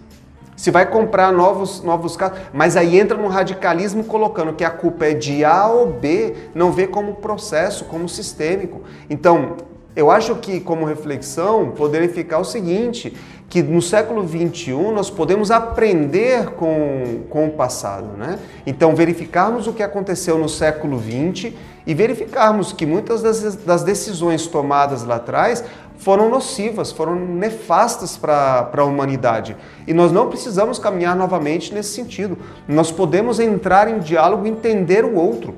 se 0.58 0.72
vai 0.72 0.88
comprar 0.88 1.32
novos, 1.32 1.82
novos 1.84 2.18
carros, 2.18 2.40
mas 2.52 2.76
aí 2.76 3.00
entra 3.00 3.16
no 3.16 3.28
radicalismo 3.28 4.04
colocando 4.04 4.52
que 4.52 4.66
a 4.66 4.72
culpa 4.72 5.06
é 5.06 5.14
de 5.14 5.46
A 5.46 5.68
ou 5.68 5.86
B, 5.86 6.34
não 6.54 6.72
vê 6.72 6.88
como 6.88 7.14
processo, 7.16 7.86
como 7.86 8.10
sistêmico. 8.10 8.82
Então, 9.08 9.56
eu 9.96 10.12
acho 10.12 10.36
que 10.36 10.60
como 10.60 10.86
reflexão 10.86 11.72
poderia 11.72 12.10
ficar 12.10 12.40
o 12.40 12.44
seguinte, 12.44 13.16
que 13.50 13.64
no 13.64 13.82
século 13.82 14.28
XXI 14.28 14.74
nós 14.94 15.10
podemos 15.10 15.52
aprender 15.52 16.52
com, 16.52 17.22
com 17.30 17.48
o 17.48 17.52
passado, 17.52 18.18
né? 18.18 18.38
Então 18.66 18.96
verificarmos 18.96 19.68
o 19.68 19.74
que 19.74 19.82
aconteceu 19.82 20.38
no 20.38 20.50
século 20.50 21.00
XX 21.00 21.54
e 21.86 21.94
verificarmos 21.94 22.74
que 22.74 22.86
muitas 22.86 23.22
das, 23.22 23.56
das 23.56 23.84
decisões 23.84 24.46
tomadas 24.48 25.04
lá 25.04 25.16
atrás 25.16 25.64
foram 25.98 26.30
nocivas, 26.30 26.92
foram 26.92 27.16
nefastas 27.16 28.16
para 28.16 28.70
a 28.76 28.84
humanidade. 28.84 29.58
E 29.86 29.94
nós 29.94 30.12
não 30.12 30.30
precisamos 30.30 30.80
caminhar 30.80 31.16
novamente 31.16 31.74
nesse 31.74 31.90
sentido. 31.90 32.38
Nós 32.68 32.92
podemos 32.92 33.40
entrar 33.40 33.90
em 33.90 34.00
diálogo 34.00 34.46
e 34.46 34.50
entender 34.50 35.04
o 35.04 35.16
outro. 35.16 35.56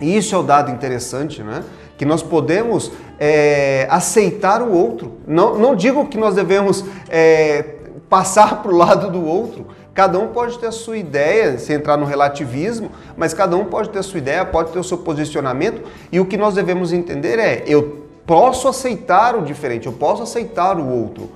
E 0.00 0.16
isso 0.16 0.34
é 0.34 0.38
o 0.38 0.42
dado 0.42 0.70
interessante, 0.70 1.42
né? 1.42 1.64
Que 1.96 2.04
nós 2.04 2.22
podemos 2.22 2.92
é, 3.18 3.86
aceitar 3.90 4.62
o 4.62 4.72
outro. 4.72 5.12
Não, 5.26 5.58
não 5.58 5.74
digo 5.74 6.06
que 6.06 6.18
nós 6.18 6.34
devemos 6.34 6.84
é, 7.08 7.76
passar 8.08 8.62
para 8.62 8.70
o 8.70 8.76
lado 8.76 9.10
do 9.10 9.24
outro. 9.24 9.66
Cada 9.94 10.18
um 10.18 10.28
pode 10.28 10.58
ter 10.58 10.66
a 10.66 10.72
sua 10.72 10.98
ideia, 10.98 11.56
se 11.56 11.72
entrar 11.72 11.96
no 11.96 12.04
relativismo, 12.04 12.90
mas 13.16 13.32
cada 13.32 13.56
um 13.56 13.64
pode 13.64 13.88
ter 13.88 13.98
a 13.98 14.02
sua 14.02 14.18
ideia, 14.18 14.44
pode 14.44 14.70
ter 14.70 14.78
o 14.78 14.84
seu 14.84 14.98
posicionamento. 14.98 15.82
E 16.12 16.20
o 16.20 16.26
que 16.26 16.36
nós 16.36 16.54
devemos 16.54 16.92
entender 16.92 17.38
é: 17.38 17.64
eu 17.66 18.05
posso 18.26 18.66
aceitar 18.66 19.36
o 19.36 19.42
diferente, 19.42 19.86
eu 19.86 19.92
posso 19.92 20.22
aceitar 20.22 20.78
o 20.78 20.88
outro, 20.88 21.30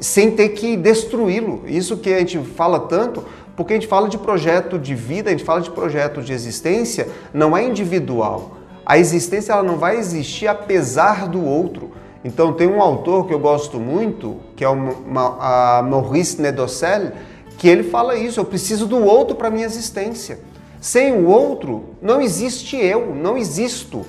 sem 0.00 0.30
ter 0.30 0.50
que 0.50 0.76
destruí-lo. 0.76 1.62
Isso 1.66 1.96
que 1.98 2.12
a 2.12 2.18
gente 2.18 2.38
fala 2.38 2.80
tanto, 2.80 3.24
porque 3.54 3.74
a 3.74 3.76
gente 3.76 3.86
fala 3.86 4.08
de 4.08 4.18
projeto 4.18 4.78
de 4.78 4.94
vida, 4.94 5.28
a 5.28 5.32
gente 5.32 5.44
fala 5.44 5.60
de 5.60 5.70
projeto 5.70 6.22
de 6.22 6.32
existência, 6.32 7.08
não 7.32 7.56
é 7.56 7.64
individual. 7.64 8.56
A 8.84 8.98
existência 8.98 9.52
ela 9.52 9.62
não 9.62 9.76
vai 9.76 9.96
existir 9.96 10.48
apesar 10.48 11.28
do 11.28 11.44
outro. 11.44 11.92
Então 12.24 12.52
tem 12.52 12.68
um 12.68 12.80
autor 12.80 13.26
que 13.26 13.34
eu 13.34 13.38
gosto 13.38 13.78
muito, 13.78 14.36
que 14.56 14.64
é 14.64 14.68
o 14.68 14.76
Maurice 15.84 16.40
Nedocel, 16.40 17.12
que 17.58 17.68
ele 17.68 17.84
fala 17.84 18.16
isso, 18.16 18.40
eu 18.40 18.44
preciso 18.44 18.86
do 18.86 19.04
outro 19.04 19.36
para 19.36 19.50
minha 19.50 19.66
existência. 19.66 20.40
Sem 20.80 21.12
o 21.12 21.26
outro, 21.26 21.90
não 22.00 22.20
existe 22.20 22.76
eu, 22.76 23.14
não 23.14 23.36
existo. 23.36 24.04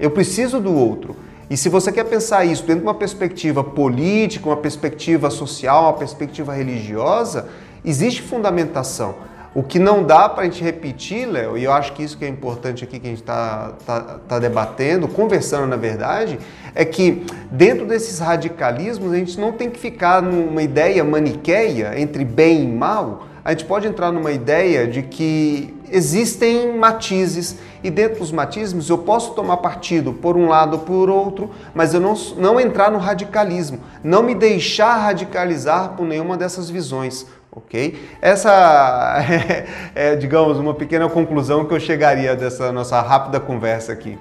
Eu 0.00 0.10
preciso 0.10 0.58
do 0.58 0.74
outro. 0.74 1.14
E 1.48 1.56
se 1.56 1.68
você 1.68 1.92
quer 1.92 2.04
pensar 2.04 2.44
isso 2.44 2.62
dentro 2.62 2.80
de 2.80 2.86
uma 2.86 2.94
perspectiva 2.94 3.62
política, 3.62 4.48
uma 4.48 4.56
perspectiva 4.56 5.30
social, 5.30 5.84
uma 5.84 5.92
perspectiva 5.92 6.54
religiosa, 6.54 7.48
existe 7.84 8.22
fundamentação. 8.22 9.14
O 9.54 9.62
que 9.62 9.78
não 9.78 10.02
dá 10.02 10.28
para 10.28 10.42
a 10.42 10.44
gente 10.46 10.64
repetir, 10.64 11.26
Léo, 11.26 11.56
e 11.56 11.62
eu 11.62 11.72
acho 11.72 11.92
que 11.92 12.02
isso 12.02 12.18
que 12.18 12.24
é 12.24 12.28
importante 12.28 12.82
aqui 12.82 12.98
que 12.98 13.06
a 13.06 13.10
gente 13.10 13.20
está 13.20 13.72
tá, 13.86 14.18
tá 14.26 14.38
debatendo, 14.40 15.06
conversando 15.06 15.68
na 15.68 15.76
verdade, 15.76 16.40
é 16.74 16.84
que 16.84 17.24
dentro 17.52 17.86
desses 17.86 18.18
radicalismos 18.18 19.12
a 19.12 19.16
gente 19.16 19.38
não 19.38 19.52
tem 19.52 19.70
que 19.70 19.78
ficar 19.78 20.20
numa 20.20 20.60
ideia 20.60 21.04
maniqueia 21.04 21.92
entre 22.00 22.24
bem 22.24 22.64
e 22.64 22.66
mal, 22.66 23.26
a 23.44 23.52
gente 23.52 23.64
pode 23.64 23.86
entrar 23.86 24.10
numa 24.10 24.32
ideia 24.32 24.88
de 24.88 25.02
que 25.02 25.72
existem 25.94 26.76
matizes 26.76 27.56
e 27.82 27.88
dentro 27.88 28.18
dos 28.18 28.32
matizes 28.32 28.90
eu 28.90 28.98
posso 28.98 29.32
tomar 29.34 29.58
partido 29.58 30.12
por 30.12 30.36
um 30.36 30.48
lado 30.48 30.74
ou 30.74 30.78
por 30.80 31.08
outro, 31.08 31.50
mas 31.72 31.94
eu 31.94 32.00
não, 32.00 32.14
não 32.36 32.58
entrar 32.58 32.90
no 32.90 32.98
radicalismo, 32.98 33.78
não 34.02 34.22
me 34.22 34.34
deixar 34.34 34.96
radicalizar 34.96 35.90
por 35.90 36.04
nenhuma 36.04 36.36
dessas 36.36 36.68
visões. 36.68 37.26
Ok? 37.52 37.96
Essa 38.20 39.24
é, 39.30 39.66
é, 40.12 40.16
digamos, 40.16 40.58
uma 40.58 40.74
pequena 40.74 41.08
conclusão 41.08 41.64
que 41.64 41.72
eu 41.72 41.78
chegaria 41.78 42.34
dessa 42.34 42.72
nossa 42.72 43.00
rápida 43.00 43.38
conversa 43.38 43.92
aqui. 43.92 44.18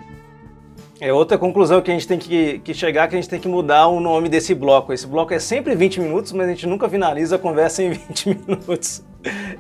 É 1.02 1.12
outra 1.12 1.36
conclusão 1.36 1.82
que 1.82 1.90
a 1.90 1.94
gente 1.96 2.08
tem 2.08 2.20
que, 2.20 2.60
que 2.60 2.74
chegar, 2.76 3.08
que 3.08 3.16
a 3.16 3.20
gente 3.20 3.30
tem 3.30 3.40
que 3.40 3.48
mudar 3.48 3.88
o 3.88 4.00
nome 4.00 4.30
desse 4.30 4.54
bloco. 4.54 4.94
Esse 4.94 5.08
bloco 5.08 5.34
é 5.34 5.40
sempre 5.40 5.76
20 5.76 6.00
minutos, 6.00 6.32
mas 6.32 6.46
a 6.46 6.50
gente 6.52 6.68
nunca 6.68 6.88
finaliza 6.88 7.38
a 7.38 7.40
conversa 7.40 7.82
em 7.82 7.90
20 7.90 8.30
minutos. 8.48 9.02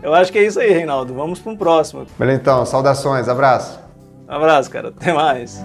Eu 0.02 0.14
acho 0.14 0.32
que 0.32 0.40
é 0.40 0.44
isso 0.44 0.60
aí, 0.60 0.72
Reinaldo. 0.72 1.14
Vamos 1.14 1.40
para 1.40 1.52
um 1.52 1.58
próximo. 1.58 2.06
Beleza, 2.18 2.42
então. 2.42 2.66
Saudações. 2.66 3.28
Abraço. 3.28 3.80
abraço, 4.28 4.70
cara. 4.70 4.90
Até 4.90 5.14
mais. 5.14 5.64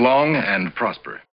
long 0.00 0.34
and 0.34 0.74
prosper. 0.74 1.20